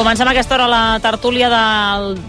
[0.09, 1.51] Comencem a aquesta hora la tertúlia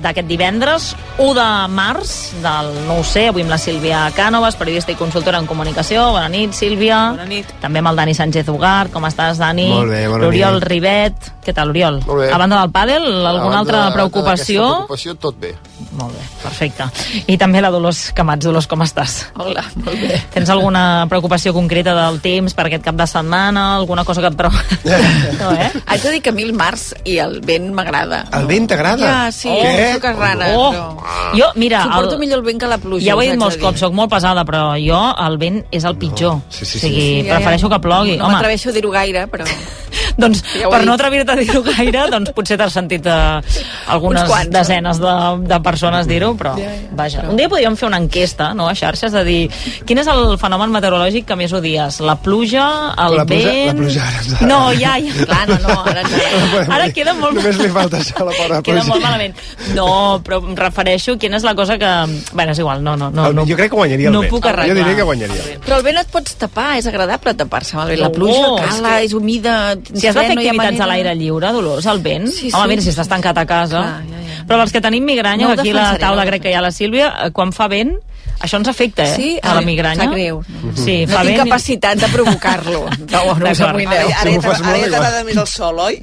[0.05, 2.11] d'aquest divendres, 1 de març,
[2.43, 6.11] del no ho sé, avui amb la Sílvia Cànovas, periodista i consultora en comunicació.
[6.13, 6.99] Bona nit, Sílvia.
[7.17, 7.49] Bona nit.
[7.65, 8.93] També amb el Dani Sánchez Ugart.
[8.93, 9.71] Com estàs, Dani?
[9.73, 10.69] Molt bé, bona L'Oriol nit.
[10.69, 11.33] Rivet.
[11.41, 12.03] Què tal, Oriol?
[12.05, 12.29] Molt bé.
[12.29, 14.67] A banda del pàdel, alguna banda altra preocupació?
[14.85, 15.55] preocupació, tot bé.
[15.97, 16.85] Molt bé, perfecte.
[17.33, 18.45] I també la Dolors Camats.
[18.45, 19.17] Dolors, com estàs?
[19.41, 20.21] Hola, molt bé.
[20.35, 23.65] Tens alguna preocupació concreta del temps per aquest cap de setmana?
[23.79, 24.53] Alguna cosa que et prou...
[25.41, 25.71] no, eh?
[25.87, 28.25] Haig de dir que a mi el març i el vent m'agrada.
[28.39, 29.05] El vent t'agrada?
[29.27, 29.61] Ja, sí, Oh.
[29.61, 30.71] oh, soc rara, Oh.
[30.73, 31.37] però...
[31.37, 31.83] Jo, mira...
[31.85, 33.07] Suporto el- millor el vent que la pluja.
[33.07, 35.97] Ja ho he dit molts cops, sóc molt pesada, però jo el vent és el
[35.97, 36.35] pitjor.
[36.41, 36.43] No.
[36.49, 37.37] Sí, sí, o sigui, Sí, ja, ja.
[37.39, 38.17] prefereixo que plogui.
[38.17, 39.45] No Home, m'atreveixo a dir-ho gaire, però...
[40.21, 43.41] doncs, Ja per no atrevir-te a dir-ho gaire, doncs potser t'has sentit eh,
[43.89, 45.15] algunes quants, desenes de,
[45.49, 46.89] de persones dir-ho, però Ja, ja.
[46.99, 47.25] vaja.
[47.31, 49.41] Un dia podríem fer una enquesta no, a xarxes de dir
[49.87, 52.01] quin és el fenomen meteorològic que més odies?
[52.05, 52.67] La pluja,
[52.99, 53.67] el La pluja- vent...
[53.67, 55.27] la pluja ara ens- No, ja, ja.
[55.27, 56.05] Clar, no, no, ara,
[56.77, 57.39] ara queda molt...
[57.41, 58.89] Només li falta això a la pobra Queda pluja.
[58.89, 59.35] molt malament.
[59.75, 59.87] No,
[60.25, 61.91] però em refereixo quina és la cosa que...
[62.33, 63.11] Bueno, és igual, no, no.
[63.11, 64.31] no, El- no jo crec que guanyaria el no vent.
[64.33, 64.69] puc arreglar.
[64.77, 65.59] Jo diria que guanyaria.
[65.67, 68.03] Però el vent et pots tapar, és agradable tapar-se amb el vent.
[68.07, 69.57] La pluja és cala, que- és humida...
[69.95, 72.69] Si has de fer no activitats a l'aire lliure, Dolors, al vent, Sí, home, sí.
[72.75, 73.81] mira, si estàs tancat a casa...
[73.81, 74.45] Clar, ja, ja.
[74.51, 76.73] Però els que tenim migranya, No aquí a la taula crec que hi ha la
[76.73, 77.93] Sílvia, eh, quan fa vent,
[78.41, 79.15] això ens afecta, eh?
[79.15, 79.31] Sí?
[79.43, 80.05] A la migranya.
[80.05, 80.43] sap greu.
[80.75, 82.87] Sí, No fa tinc i- capacitat de provocar-lo.
[83.11, 84.09] No, no us amoïneu.
[84.09, 86.01] Ara- ara ja t'agrada- ara ja t'agrada més el sol, oi?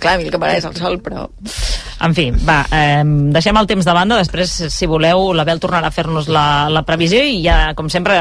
[0.00, 1.28] Clar, a mi el que m'agrada és el sol, però...
[1.98, 3.00] En fi, va, eh,
[3.32, 7.22] deixem el temps de banda, després, si voleu, l'Abel tornarà a fer-nos la, la previsió
[7.24, 8.18] i ja, com sempre,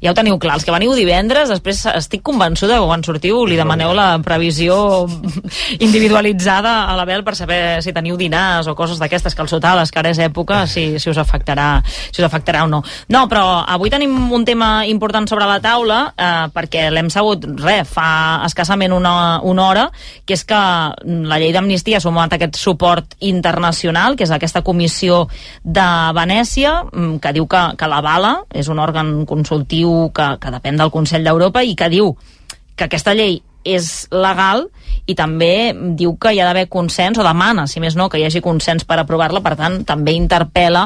[0.00, 0.54] ja ho teniu clar.
[0.56, 5.04] Els que veniu divendres, després estic convençuda que quan sortiu li demaneu la previsió
[5.84, 10.18] individualitzada a l'Abel per saber si teniu dinars o coses d'aquestes, calçotades, que ara és
[10.24, 12.82] època, si, si, us afectarà, si us afectarà o no.
[13.12, 17.88] No, però avui tenim un tema important sobre la taula eh, perquè l'hem sabut, res,
[17.88, 19.12] fa escassament una,
[19.46, 19.86] una hora,
[20.26, 20.60] que és que
[21.30, 25.26] la llei d'amnistia ha sumat aquest suport internacional, que és aquesta comissió
[25.62, 30.80] de Venècia, mm, que diu que, que l'avala, és un òrgan consultiu que, que depèn
[30.80, 32.14] del Consell d'Europa i que diu
[32.76, 34.68] que aquesta llei és legal
[35.10, 38.24] i també diu que hi ha d'haver consens, o demana, si més no, que hi
[38.28, 40.84] hagi consens per aprovar-la, per tant, també interpel·la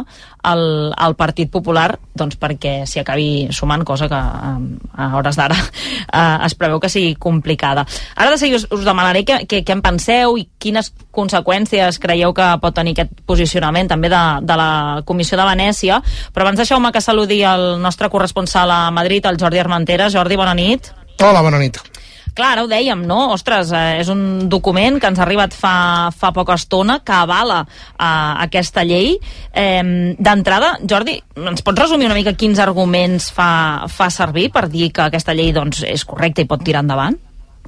[0.49, 6.47] el, el Partit Popular doncs, perquè s'hi acabi sumant, cosa que a hores d'ara eh,
[6.47, 7.87] es preveu que sigui complicada.
[8.17, 12.35] Ara de seguir us, us demanaré què, què, què en penseu i quines conseqüències creieu
[12.37, 14.71] que pot tenir aquest posicionament també de, de la
[15.05, 16.01] Comissió de Venècia,
[16.33, 20.11] però abans deixeu-me que saludi el nostre corresponsal a Madrid, el Jordi Armentera.
[20.13, 20.93] Jordi, bona nit.
[21.23, 21.94] Hola, bona nit.
[22.35, 23.31] Clar, ara ho dèiem, no?
[23.31, 27.61] Ostres, eh, és un document que ens ha arribat fa, fa poca estona que avala
[27.63, 28.07] eh,
[28.47, 29.13] aquesta llei.
[29.53, 34.91] Eh, D'entrada, Jordi, ens pots resumir una mica quins arguments fa, fa servir per dir
[34.91, 37.21] que aquesta llei doncs, és correcta i pot tirar endavant?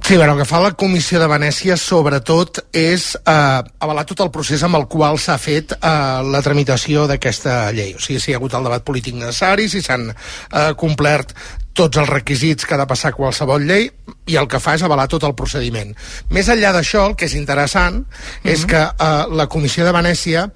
[0.03, 4.31] Sí, bueno, el que fa la Comissió de Venècia, sobretot, és eh, avalar tot el
[4.31, 5.89] procés amb el qual s'ha fet eh,
[6.27, 7.95] la tramitació d'aquesta llei.
[7.97, 11.33] O sigui, si hi ha hagut el debat polític necessari, si s'han eh, complert
[11.77, 13.89] tots els requisits que ha de passar qualsevol llei
[14.27, 15.93] i el que fa és avalar tot el procediment.
[16.33, 18.51] Més enllà d'això, el que és interessant mm -hmm.
[18.53, 20.49] és que eh, la Comissió de Venècia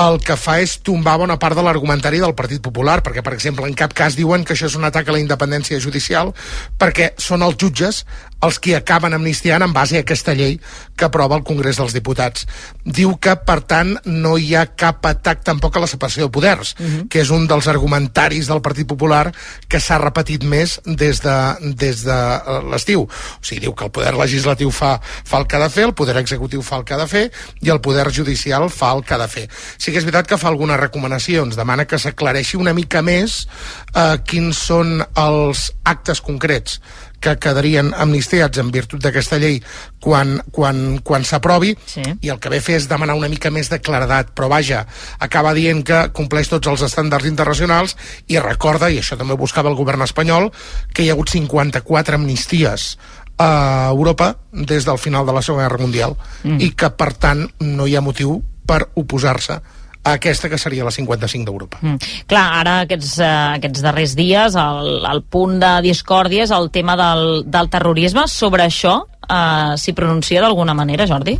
[0.00, 3.66] el que fa és tombar bona part de l'argumentari del Partit Popular, perquè, per exemple,
[3.68, 6.32] en cap cas diuen que això és un atac a la independència judicial,
[6.78, 8.04] perquè són els jutges
[8.40, 10.56] els qui acaben amnistiant en base a aquesta llei
[10.96, 12.46] que aprova el Congrés dels Diputats.
[12.84, 16.74] Diu que, per tant, no hi ha cap atac tampoc a la separació de poders,
[16.78, 17.08] uh -huh.
[17.08, 19.32] que és un dels argumentaris del Partit Popular
[19.68, 23.02] que s'ha repetit més des de, des de eh, l'estiu.
[23.02, 25.94] O sigui, diu que el poder legislatiu fa, fa el que ha de fer, el
[25.94, 27.30] poder executiu fa el que ha de fer
[27.60, 29.48] i el poder judicial fa el que ha de fer.
[29.78, 33.46] Sí que és veritat que fa algunes recomanacions, demana que s'aclareixi una mica més
[33.94, 36.80] eh, quins són els actes concrets
[37.20, 39.60] que quedarien amnistiats en virtut d'aquesta llei
[40.00, 42.02] quan, quan, quan s'aprovi sí.
[42.20, 44.86] i el que ve a fer és demanar una mica més de claredat però vaja,
[45.20, 47.96] acaba dient que compleix tots els estàndards internacionals
[48.28, 50.50] i recorda, i això també ho buscava el govern espanyol
[50.94, 52.96] que hi ha hagut 54 amnisties
[53.40, 56.60] a Europa des del final de la Segona Guerra Mundial Mm.
[56.60, 59.60] i que per tant no hi ha motiu per oposar-se
[60.04, 61.78] aquesta que seria la 55 d'Europa.
[61.82, 62.10] Mm.
[62.30, 66.96] Clar, ara aquests, eh, aquests darrers dies el, el punt de discòrdia és el tema
[66.96, 68.24] del, del terrorisme.
[68.30, 68.96] Sobre això
[69.28, 71.36] eh, s'hi pronuncia d'alguna manera, Jordi?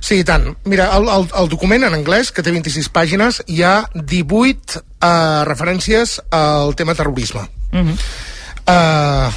[0.00, 0.48] Sí, i tant.
[0.64, 5.44] Mira, el, el, el document en anglès, que té 26 pàgines, hi ha 18 eh,
[5.50, 7.46] referències al tema terrorisme.
[7.72, 8.28] Mm -hmm.
[8.70, 9.32] Uh,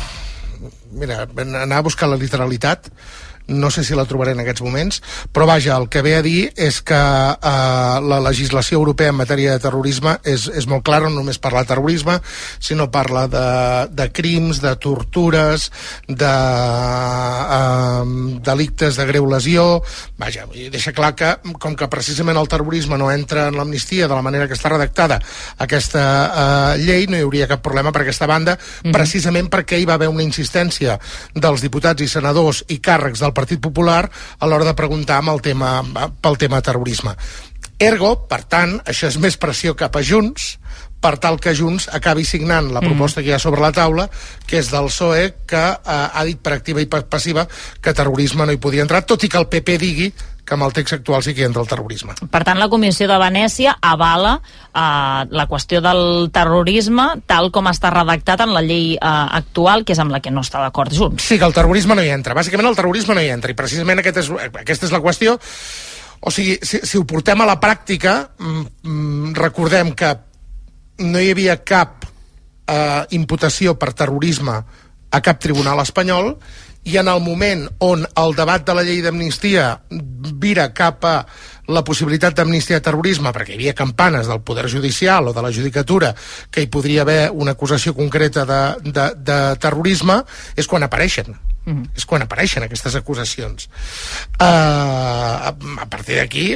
[0.92, 2.90] mira, anar a buscar la literalitat
[3.48, 5.02] no sé si la trobaré en aquests moments,
[5.34, 9.54] però vaja, el que ve a dir és que eh, la legislació europea en matèria
[9.54, 12.20] de terrorisme és, és molt clara, no només parla de terrorisme,
[12.60, 13.46] sinó parla de,
[13.94, 15.70] de crims, de tortures,
[16.08, 18.04] de eh,
[18.44, 19.84] delictes de greu lesió,
[20.18, 24.26] vaja, deixa clar que, com que precisament el terrorisme no entra en l'amnistia de la
[24.26, 25.20] manera que està redactada
[25.64, 28.92] aquesta eh, llei, no hi hauria cap problema per aquesta banda, Mhm.
[28.92, 31.00] precisament perquè hi va haver una insistència
[31.34, 34.04] dels diputats i senadors i càrrecs del Partit Popular
[34.40, 35.80] a l'hora de preguntar amb el tema,
[36.22, 37.16] pel tema terrorisme.
[37.84, 40.54] Ergo, per tant, això és més pressió cap a Junts,
[41.04, 44.06] per tal que Junts acabi signant la proposta que hi ha sobre la taula,
[44.48, 47.44] que és del PSOE, que eh, ha dit per activa i per passiva
[47.84, 50.08] que terrorisme no hi podia entrar, tot i que el PP digui
[50.54, 52.14] que amb el text actual sí que entra el terrorisme.
[52.30, 54.82] Per tant, la Comissió de Venècia avala eh,
[55.34, 59.00] la qüestió del terrorisme tal com està redactat en la llei eh,
[59.40, 61.26] actual, que és amb la que no està d'acord Junts.
[61.26, 62.38] Sí, que el terrorisme no hi entra.
[62.38, 64.32] Bàsicament el terrorisme no hi entra, i precisament aquest és,
[64.62, 65.40] aquesta és la qüestió.
[66.24, 70.14] O sigui, si, si ho portem a la pràctica, mm, mm, recordem que
[71.04, 74.62] no hi havia cap eh, imputació per terrorisme
[75.14, 76.36] a cap tribunal espanyol
[76.84, 79.68] i en el moment on el debat de la llei d'amnistia
[80.40, 81.16] vira cap a
[81.72, 85.52] la possibilitat d'amnistia de terrorisme, perquè hi havia campanes del Poder Judicial o de la
[85.52, 86.12] Judicatura
[86.52, 90.20] que hi podria haver una acusació concreta de, de, de terrorisme,
[90.60, 91.38] és quan apareixen.
[91.64, 91.94] Mm.
[91.96, 93.70] És quan apareixen aquestes acusacions.
[94.36, 96.50] Uh, a, partir d'aquí,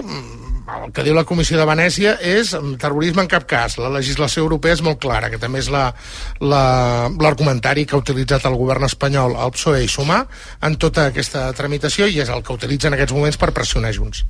[0.67, 3.77] el que diu la Comissió de Venècia és mm, terrorisme en cap cas.
[3.79, 8.45] La legislació europea és molt clara, que també és l'argumentari la, l'argumentari que ha utilitzat
[8.49, 10.23] el govern espanyol, el PSOE i Sumar,
[10.67, 14.23] en tota aquesta tramitació i és el que utilitza en aquests moments per pressionar Junts.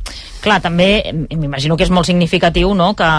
[0.43, 2.93] Clar, també m'imagino que és molt significatiu no?
[2.97, 3.11] que,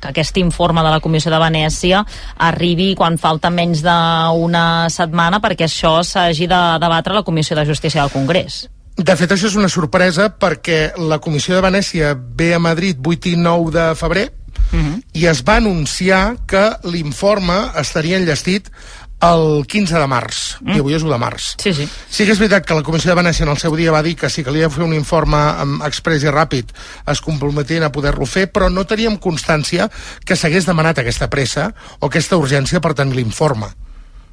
[0.00, 2.04] que aquest informe de la Comissió de Venècia
[2.48, 7.66] arribi quan falta menys d'una setmana perquè això s'hagi de debatre a la Comissió de
[7.68, 8.64] Justícia del Congrés.
[8.96, 13.32] De fet, això és una sorpresa perquè la Comissió de Venècia ve a Madrid 8
[13.32, 14.28] i 9 de febrer
[15.12, 18.70] i es va anunciar que l'informe estaria enllestit
[19.22, 20.74] el 15 de març, mm.
[20.74, 21.52] i avui és 1 de març.
[21.62, 21.86] Sí, sí.
[21.86, 24.16] Sí que és veritat que la Comissió de Venècia en el seu dia va dir
[24.18, 25.38] que si calia fer un informe
[25.86, 26.72] express i ràpid
[27.12, 29.86] es comprometien a poder-lo fer, però no teníem constància
[30.26, 31.70] que s'hagués demanat aquesta pressa
[32.00, 33.70] o aquesta urgència per tenir l'informe.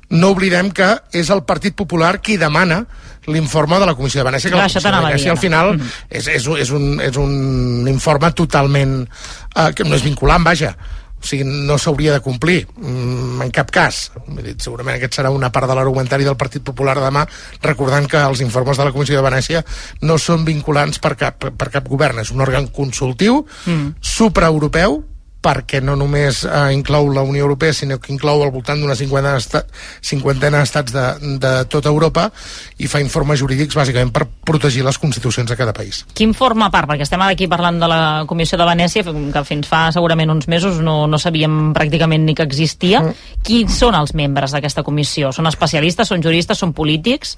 [0.09, 2.85] No oblidem que és el Partit Popular qui demana
[3.27, 5.89] l'informe de la Comissió de Venècia, que la això Comissió de Venècia al final Mhm.
[6.09, 9.07] és, és, un- és, un, és un informe totalment...
[9.55, 10.75] Eh, que no és vinculant, vaja.
[11.21, 14.11] O sigui, no s'hauria de complir, mm, en cap cas.
[14.25, 17.27] Dir, segurament aquest serà una part de l'argumentari del Partit Popular demà,
[17.61, 19.65] recordant que els informes de la Comissió de Venècia
[20.01, 22.19] no són vinculants per cap, per cap govern.
[22.19, 23.95] És un òrgan consultiu, Mm.
[23.99, 25.03] supraeuropeu,
[25.39, 29.37] perquè no només eh, inclou la Unió Europea, sinó que inclou al voltant d'una cinquantena,
[29.37, 29.63] d'esta-
[30.03, 31.05] cinquantena d'estats de,
[31.39, 32.27] de tota Europa
[32.77, 36.03] i fa informes jurídics bàsicament per protegir les constitucions de cada país.
[36.13, 36.89] Quin forma part?
[36.91, 40.81] Perquè estem aquí parlant de la Comissió de Venècia, que fins fa segurament uns mesos
[40.83, 42.99] no, no sabíem pràcticament ni que existia.
[43.05, 43.39] Mm.
[43.45, 45.31] Quins són els membres d'aquesta comissió?
[45.31, 47.37] Són especialistes, són juristes, són polítics?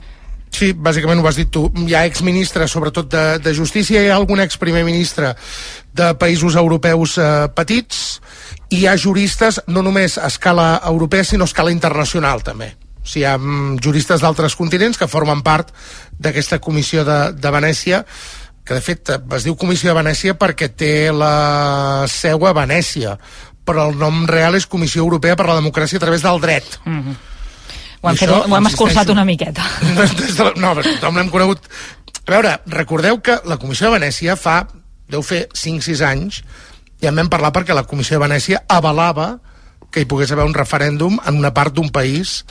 [0.52, 1.64] Sí, bàsicament ho has dit tu.
[1.88, 5.34] Hi ha exministres, sobretot de, de justícia, hi ha algun exprimer ministre
[5.96, 8.20] de països europeus eh, petits,
[8.70, 12.74] i hi ha juristes no només a escala europea, sinó a escala internacional, també.
[13.02, 15.72] O sigui, hi ha mm, juristes d'altres continents que formen part
[16.20, 18.04] d'aquesta comissió de, de Venècia,
[18.64, 23.16] que de fet es diu Comissió de Venècia perquè té la seu a Venècia,
[23.66, 26.80] però el nom real és Comissió Europea per la Democràcia a través del dret.
[26.86, 27.16] Mm -hmm.
[28.02, 29.66] Ho hem, I fet, això, ho hem escurçat una miqueta.
[29.96, 31.70] no, des de la, no, però tothom l'hem conegut.
[32.22, 34.64] A veure, recordeu que la Comissió de Venècia fa,
[35.12, 36.42] deu fer 5-6 anys,
[37.02, 39.36] ja en vam parlar perquè la Comissió de Venècia avalava
[39.92, 42.42] que hi pogués haver un referèndum en una part d'un país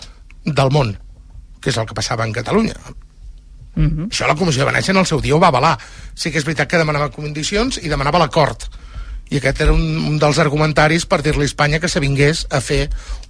[0.44, 0.92] del món,
[1.60, 2.76] que és el que passava en Catalunya.
[3.74, 4.08] Mm -hmm.
[4.10, 5.78] Això la Comissió de Venècia en el seu dia ho va avalar.
[6.14, 8.68] Sí que és veritat que demanava condicions i demanava l'acord.
[9.30, 12.88] I aquest era un, un dels argumentaris per dir-li a Espanya que s'avingués a fer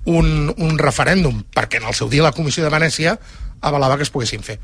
[0.09, 3.19] un, un referèndum, perquè en el seu dia la Comissió de Venècia
[3.61, 4.57] avalava que es poguessin fer.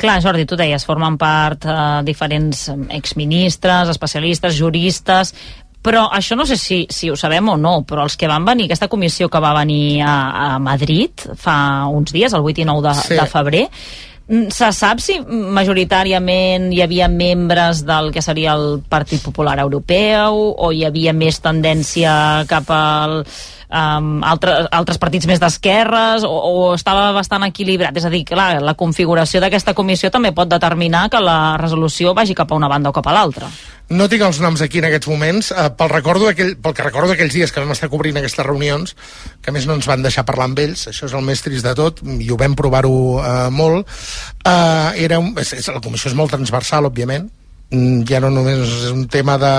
[0.00, 1.76] Clar, Jordi, tu deies, formen part eh,
[2.08, 5.34] diferents em, exministres, especialistes, juristes,
[5.84, 8.64] però això no sé si, si ho sabem o no, però els que van venir,
[8.66, 10.14] aquesta comissió que va venir a,
[10.54, 11.58] a Madrid fa
[11.92, 13.14] uns dies, el 8 i 9 de, Sí.
[13.20, 13.66] de febrer,
[14.28, 20.72] se sap si majoritàriament hi havia membres del que seria el Partit Popular Europeu o
[20.72, 23.22] hi havia més tendència cap al
[23.68, 27.96] um, altre, altres partits més d'esquerres o, o estava bastant equilibrat?
[27.96, 32.36] És a dir, clar, la configuració d'aquesta comissió també pot determinar que la resolució vagi
[32.38, 33.50] cap a una banda o cap a l'altra.
[33.88, 35.48] No tinc els noms aquí en aquests moments.
[35.52, 38.92] Eh, pel, recordo d'aquell, pel que recordo d'aquells dies que vam estar cobrint aquestes reunions,
[39.40, 41.72] que més no ens van deixar parlar amb ells, això és el més trist de
[41.78, 43.88] tot, i ho vam provar-ho eh, molt,
[44.44, 47.30] eh, era és, és, la comissió és molt transversal, òbviament,
[47.70, 49.52] ja no només és un tema de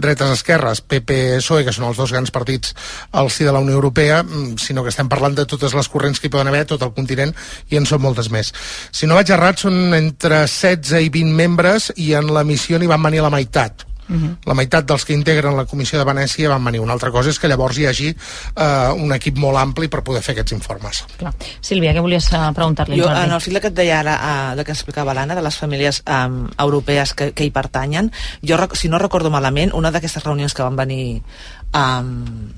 [0.00, 2.72] dretes-esquerres, PP-PSOE, E, que són els dos grans partits
[3.12, 6.20] al si de la Unió Europea, mm, sinó que estem parlant de totes les corrents
[6.20, 7.34] que hi poden haver tot el continent
[7.68, 8.54] i en són moltes més.
[8.92, 12.88] Si no vaig errat, són entre 16 i 20 membres i en la missió n'hi
[12.88, 13.89] van venir la meitat.
[14.10, 14.36] Uh -huh.
[14.44, 16.80] La meitat dels que integren la Comissió de Venècia van venir.
[16.80, 20.22] Una altra cosa és que llavors hi hagi eh, un equip molt ampli per poder
[20.22, 21.04] fer aquests informes.
[21.16, 21.32] Clar.
[21.60, 23.00] Sílvia, què volies uh, preguntar-li?
[23.00, 25.56] Jo, en el fil que et deia ara, uh, de que explicava l'Anna, de les
[25.56, 28.10] famílies um, europees que, que hi pertanyen,
[28.42, 31.22] jo, si no recordo malament, una d'aquestes reunions que van venir
[31.74, 32.50] um,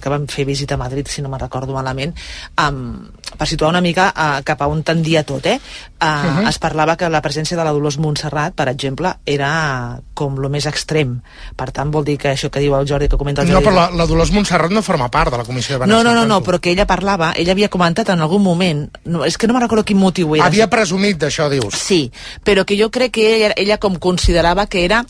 [0.00, 2.14] que vam fer visita a Madrid, si no me'n recordo malament,
[2.56, 5.60] um, per situar una mica uh, cap a on tendia tot, eh?
[6.00, 6.38] Uh, uh Mhm.
[6.44, 6.48] -huh.
[6.48, 10.66] Es parlava que la presència de la Dolors Montserrat, per exemple, era com lo més
[10.66, 11.20] extrem.
[11.56, 13.66] Per tant, vol dir que això que diu el Jordi, que comenta el No, Jordi...
[13.68, 16.02] però la, la Dolors Montserrat no forma part de la Comissió de Venècia.
[16.02, 19.24] no, no, no, no, però que ella parlava, ella havia comentat en algun moment, no,
[19.24, 20.46] és que no me'n recordo quin motiu era.
[20.46, 21.74] Havia presumit d'això, dius.
[21.74, 22.10] Sí,
[22.44, 25.04] però que jo crec que ella, ella com considerava que era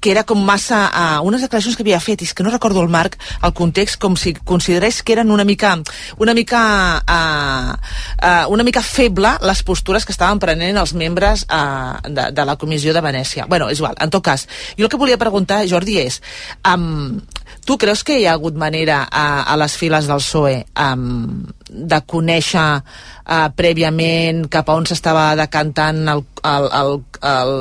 [0.00, 0.90] que era com massa...
[0.94, 3.98] Uh, unes declaracions que havia fet, i és que no recordo el marc, el context,
[3.98, 5.78] com si considerés que eren una mica
[6.18, 12.00] una mica uh, uh, una mica feble les postures que estaven prenent els membres uh,
[12.04, 13.48] de, de la Comissió de Venècia.
[13.50, 14.46] Bueno, és igual, en tot cas,
[14.78, 16.20] jo el que volia preguntar, Jordi, és
[16.68, 17.20] um,
[17.64, 22.00] tu creus que hi ha hagut manera a, a les files del PSOE um, de
[22.06, 26.92] conèixer uh, prèviament cap a on s'estava decantant el, el, el,
[27.22, 27.52] el,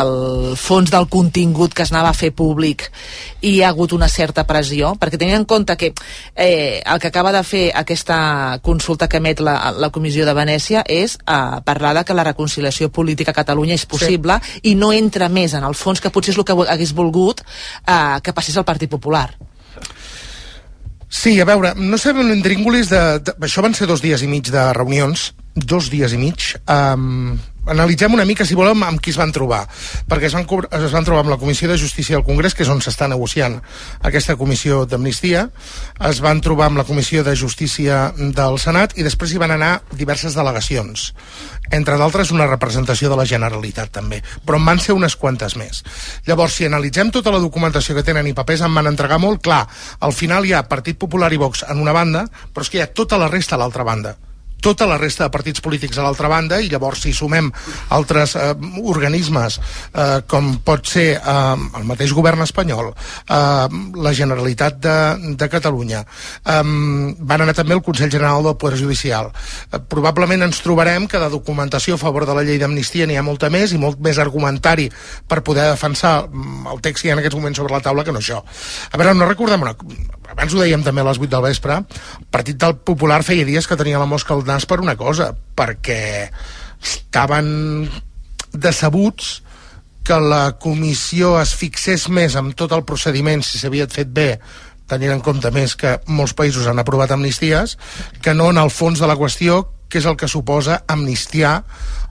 [0.00, 2.88] el fons del contingut que es anava a fer públic
[3.40, 4.92] i hi ha hagut una certa pressió?
[5.00, 5.92] Perquè tenint en compte que
[6.34, 10.84] eh, el que acaba de fer aquesta consulta que emet la, la Comissió de Venècia
[10.84, 14.64] és uh, parlar de que la reconciliació política a Catalunya és possible sí.
[14.72, 18.18] i no entra més en el fons, que potser és el que hagués volgut uh,
[18.22, 19.30] que passés al Partit Popular.
[21.08, 23.32] Sí, a veure, no sabem l'intríngulis de, de...
[23.46, 26.50] Això van ser dos dies i mig de reunions, dos dies i mig.
[26.68, 27.38] Um,
[27.68, 29.62] analitzem una mica, si volem, amb qui es van trobar.
[30.08, 32.72] Perquè es van, es van trobar amb la Comissió de Justícia del Congrés, que és
[32.72, 33.58] on s'està negociant
[34.02, 35.46] aquesta comissió d'amnistia,
[36.08, 39.72] es van trobar amb la Comissió de Justícia del Senat i després hi van anar
[39.92, 41.12] diverses delegacions.
[41.70, 44.22] Entre d'altres, una representació de la Generalitat, també.
[44.46, 45.82] Però en van ser unes quantes més.
[46.26, 49.66] Llavors, si analitzem tota la documentació que tenen i papers, en van entregar molt clar.
[50.00, 52.86] Al final hi ha Partit Popular i Vox en una banda, però és que hi
[52.86, 54.16] ha tota la resta a l'altra banda
[54.60, 57.50] tota la resta de partits polítics a l'altra banda i llavors si sumem
[57.94, 58.52] altres eh,
[58.82, 64.96] organismes eh, com pot ser eh, el mateix govern espanyol eh, la Generalitat de,
[65.38, 66.62] de Catalunya eh,
[67.18, 69.30] van anar també al Consell General del Poder Judicial.
[69.72, 73.26] Eh, probablement ens trobarem que de documentació a favor de la llei d'amnistia n'hi ha
[73.26, 74.88] molta més i molt més argumentari
[75.28, 78.04] per poder defensar mm, el text que hi ha en aquests moments sobre la taula
[78.04, 78.42] que no això.
[78.92, 79.76] A veure, no recordem una
[80.28, 81.80] abans ho dèiem també a les 8 del vespre,
[82.20, 85.32] el Partit del Popular feia dies que tenia la mosca al nas per una cosa,
[85.56, 86.28] perquè
[86.78, 87.88] estaven
[88.52, 89.38] decebuts
[90.08, 94.30] que la comissió es fixés més en tot el procediment, si s'havia fet bé,
[94.88, 97.76] tenint en compte més que molts països han aprovat amnisties,
[98.24, 101.62] que no en el fons de la qüestió, que és el que suposa amnistiar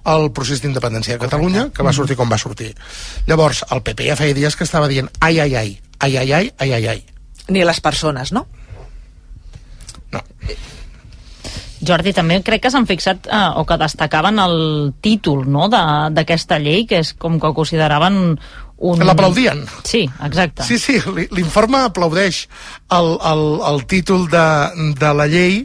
[0.07, 2.71] el procés d'independència de Catalunya, que va sortir com va sortir.
[3.27, 6.51] Llavors, el PP ja feia dies que estava dient ai, ai, ai, ai, ai, ai,
[6.57, 7.16] ai, ai, ai.
[7.49, 8.45] Ni les persones, no?
[11.87, 14.55] Jordi, també crec que s'han fixat eh, o que destacaven el
[15.05, 18.17] títol no, de- d'aquesta llei, que és com que ho consideraven
[18.77, 19.03] un...
[19.05, 19.61] L'aplaudien.
[19.85, 20.65] Sí, exacte.
[20.65, 22.43] Sí, sí, li- l'informe aplaudeix
[22.97, 24.43] el, el, el títol de,
[24.97, 25.61] de la llei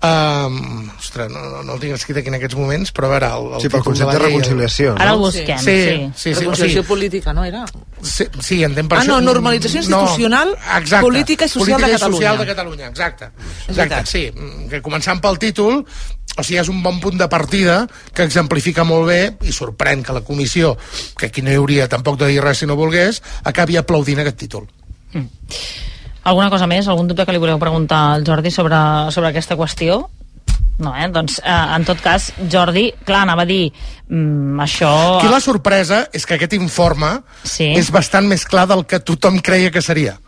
[0.00, 3.30] Um, ostres, no, no, no el tinc escrit aquí en aquests moments, però a veure...
[3.34, 5.64] El, el Sí, pel concepte la de llei, reconciliació, Ara el busquem, sí.
[5.74, 5.96] sí.
[5.98, 7.64] Sí, sí, Reconciliació o sigui, política, no era?
[8.00, 9.08] Sí, sí, entenc per Ah, això.
[9.16, 11.02] no, normalització institucional, exacte.
[11.02, 12.38] política i social política de i social Catalunya.
[12.38, 13.30] de Catalunya, exacte.
[13.66, 14.22] Exacte, sí.
[14.30, 17.80] Mm, Que començant pel títol, o sigui, és un bon punt de partida
[18.14, 20.76] que exemplifica molt bé i sorprèn que la comissió,
[21.18, 24.38] que aquí no hi hauria tampoc de dir res si no volgués, acabi aplaudint aquest
[24.46, 24.68] títol.
[26.24, 26.88] Alguna cosa més?
[26.88, 28.76] Algun dubte que li voleu preguntar al Jordi sobre,
[29.14, 30.08] sobre aquesta qüestió?
[30.78, 31.08] No, eh?
[31.10, 33.72] Doncs, eh, en tot cas, Jordi, clar, anava a dir,
[34.08, 34.90] mm, això...
[35.18, 37.72] Aquí la sorpresa és que aquest informe Sí.
[37.74, 40.18] és bastant més clar del que tothom creia que seria.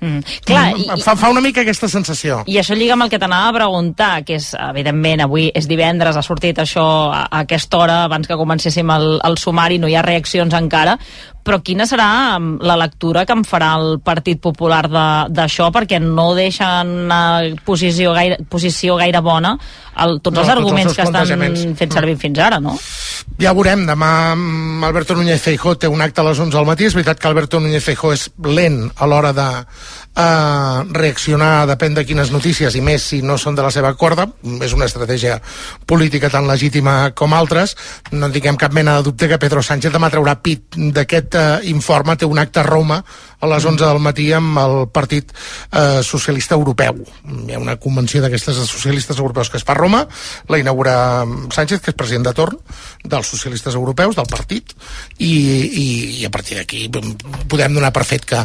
[0.00, 2.42] Mm, clar, i, fa, fa una mica aquesta sensació.
[2.50, 6.16] I això lliga amb el que t'anava a preguntar, que és, evidentment, avui és divendres,
[6.16, 9.96] ha sortit això a, a aquesta hora, abans que comencéssim el, el sumari, no hi
[9.96, 10.98] ha reaccions encara,
[11.44, 14.84] Però quina serà mm, la lectura que en farà el Partit Popular
[15.28, 15.70] d'això?
[15.74, 17.20] Perquè no deixen una
[17.66, 21.92] posició gaire, posició gaire bona el, tots No, els tots els arguments que estan fent
[21.94, 22.74] servir fins ara, no?
[23.40, 26.88] Ja veurem, demà mm, Alberto Núñez Feijó té un acte a les 11 del matí.
[26.88, 29.48] És veritat que Alberto Núñez Feijó és lent a l'hora de
[30.16, 34.26] eh, reaccionar, depèn de quines notícies, i més si no són de la seva corda.
[34.62, 35.40] És una estratègia
[35.86, 37.76] política tan legítima com altres.
[38.12, 41.46] No en tinguem cap mena de dubte que Pedro Sánchez demà traurà pit d'aquest eh,
[41.74, 42.16] informe.
[42.16, 43.02] Té un acte a Roma
[43.44, 47.02] a les 11 del matí amb el Partit eh, Socialista Europeu.
[47.24, 50.04] Hi ha una convenció d'aquestes socialistes europeus que es fa a Roma,
[50.48, 50.94] la inaugura
[51.52, 52.58] Sánchez, que és president de torn
[53.04, 54.72] dels socialistes europeus, del partit,
[55.18, 55.86] i, i,
[56.20, 58.40] i a partir d'aquí podem donar per fet que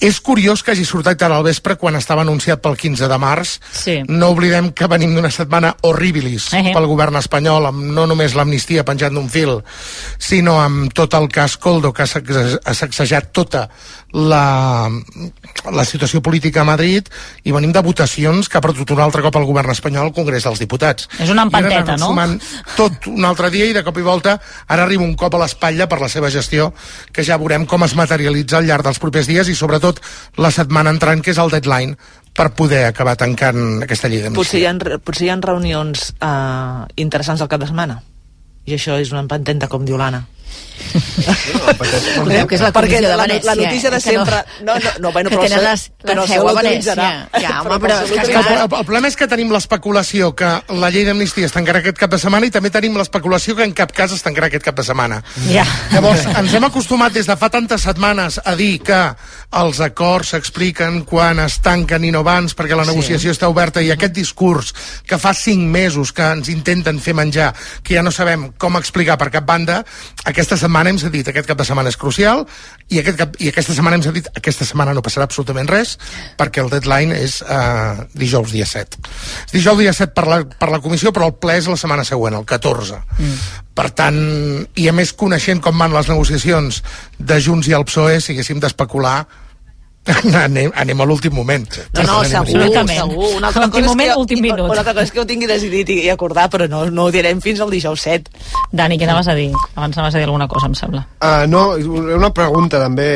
[0.00, 3.56] és curiós que hagi sortit ara al vespre quan estava anunciat pel 15 de març.
[3.72, 3.96] Sí.
[4.08, 6.70] No oblidem que venim d'una setmana horribilis Eh.
[6.72, 9.58] pel govern espanyol, amb no només l'amnistia penjant d'un fil,
[10.18, 13.68] sinó amb tot el cas Coldo, que ha sac- ha sacsejat tota
[14.12, 14.88] la,
[15.72, 17.08] la situació política a Madrid,
[17.44, 20.44] i venim de votacions que ha perdut un altre cop el govern espanyol al Congrés
[20.44, 21.08] dels Diputats.
[21.18, 22.06] És una empanteta, no?
[22.12, 22.38] sumant
[22.76, 24.38] tot un altre dia i de cop i volta
[24.68, 26.72] ara arriba un cop a l'espatlla per la seva gestió
[27.12, 29.87] que ja veurem com es materialitza al llarg dels propers dies i sobretot
[30.36, 31.96] la setmana entrant que és el deadline
[32.38, 34.60] per poder acabar tancant aquesta llei Potser d'amnistia.
[34.60, 38.02] hi, ha, potser hi ha reunions eh, interessants al cap de setmana.
[38.68, 40.26] I això és una empantenta, com diu l'Anna.
[40.88, 43.44] Recordeu que és la Perquè la, Venècia.
[43.50, 44.36] la notícia de no- sempre...
[44.62, 47.08] No, no, no, bueno, que però, tenen les- la però seu això a l'utilitzarà.
[47.32, 47.40] Venècia.
[47.48, 50.90] Ja, home, però és que- El, el, el problema és que tenim l'especulació que la
[50.90, 53.92] llei d'amnistia es tancarà aquest cap de setmana i també tenim l'especulació que en cap
[53.92, 55.22] cas es tancarà aquest cap de setmana.
[55.50, 55.66] Ja.
[55.92, 59.00] Llavors, ens hem acostumat des de fa tantes setmanes a dir que
[59.58, 62.90] els acords s'expliquen quan es tanquen i no abans perquè la Sí.
[62.94, 64.72] negociació està oberta i aquest discurs
[65.06, 69.18] que fa cinc mesos que ens intenten fer menjar, que ja no sabem com explicar
[69.18, 69.84] per cap banda,
[70.24, 72.44] aquesta setmana hem dit aquest cap de setmana és crucial
[72.88, 75.96] i, aquest cap, i aquesta setmana hem dit aquesta setmana no passarà absolutament res
[76.38, 79.02] perquè el deadline és uh, dijous dia 7.
[79.48, 82.06] És dijous dia 7 per la, per la comissió però el ple és la setmana
[82.08, 83.02] següent, el 14.
[83.78, 84.16] Per tant,
[84.74, 86.82] i a més coneixent com van les negociacions
[87.18, 89.20] de Junts i el PSOE, si haguéssim d'especular,
[90.46, 91.66] anem, anem a l'últim moment.
[91.94, 93.28] No, no, segur, segur.
[93.36, 94.64] Una altra, Últim cosa moment, que, últim minut.
[94.64, 97.14] una altra cosa és que ho tingui decidit i, i acordat, però no, no ho
[97.14, 98.32] direm fins al dijous 7.
[98.72, 99.50] Dani, què anaves a dir?
[99.74, 101.04] Abans anaves a dir alguna cosa, em sembla.
[101.20, 101.64] Uh, no,
[102.18, 103.08] una pregunta també.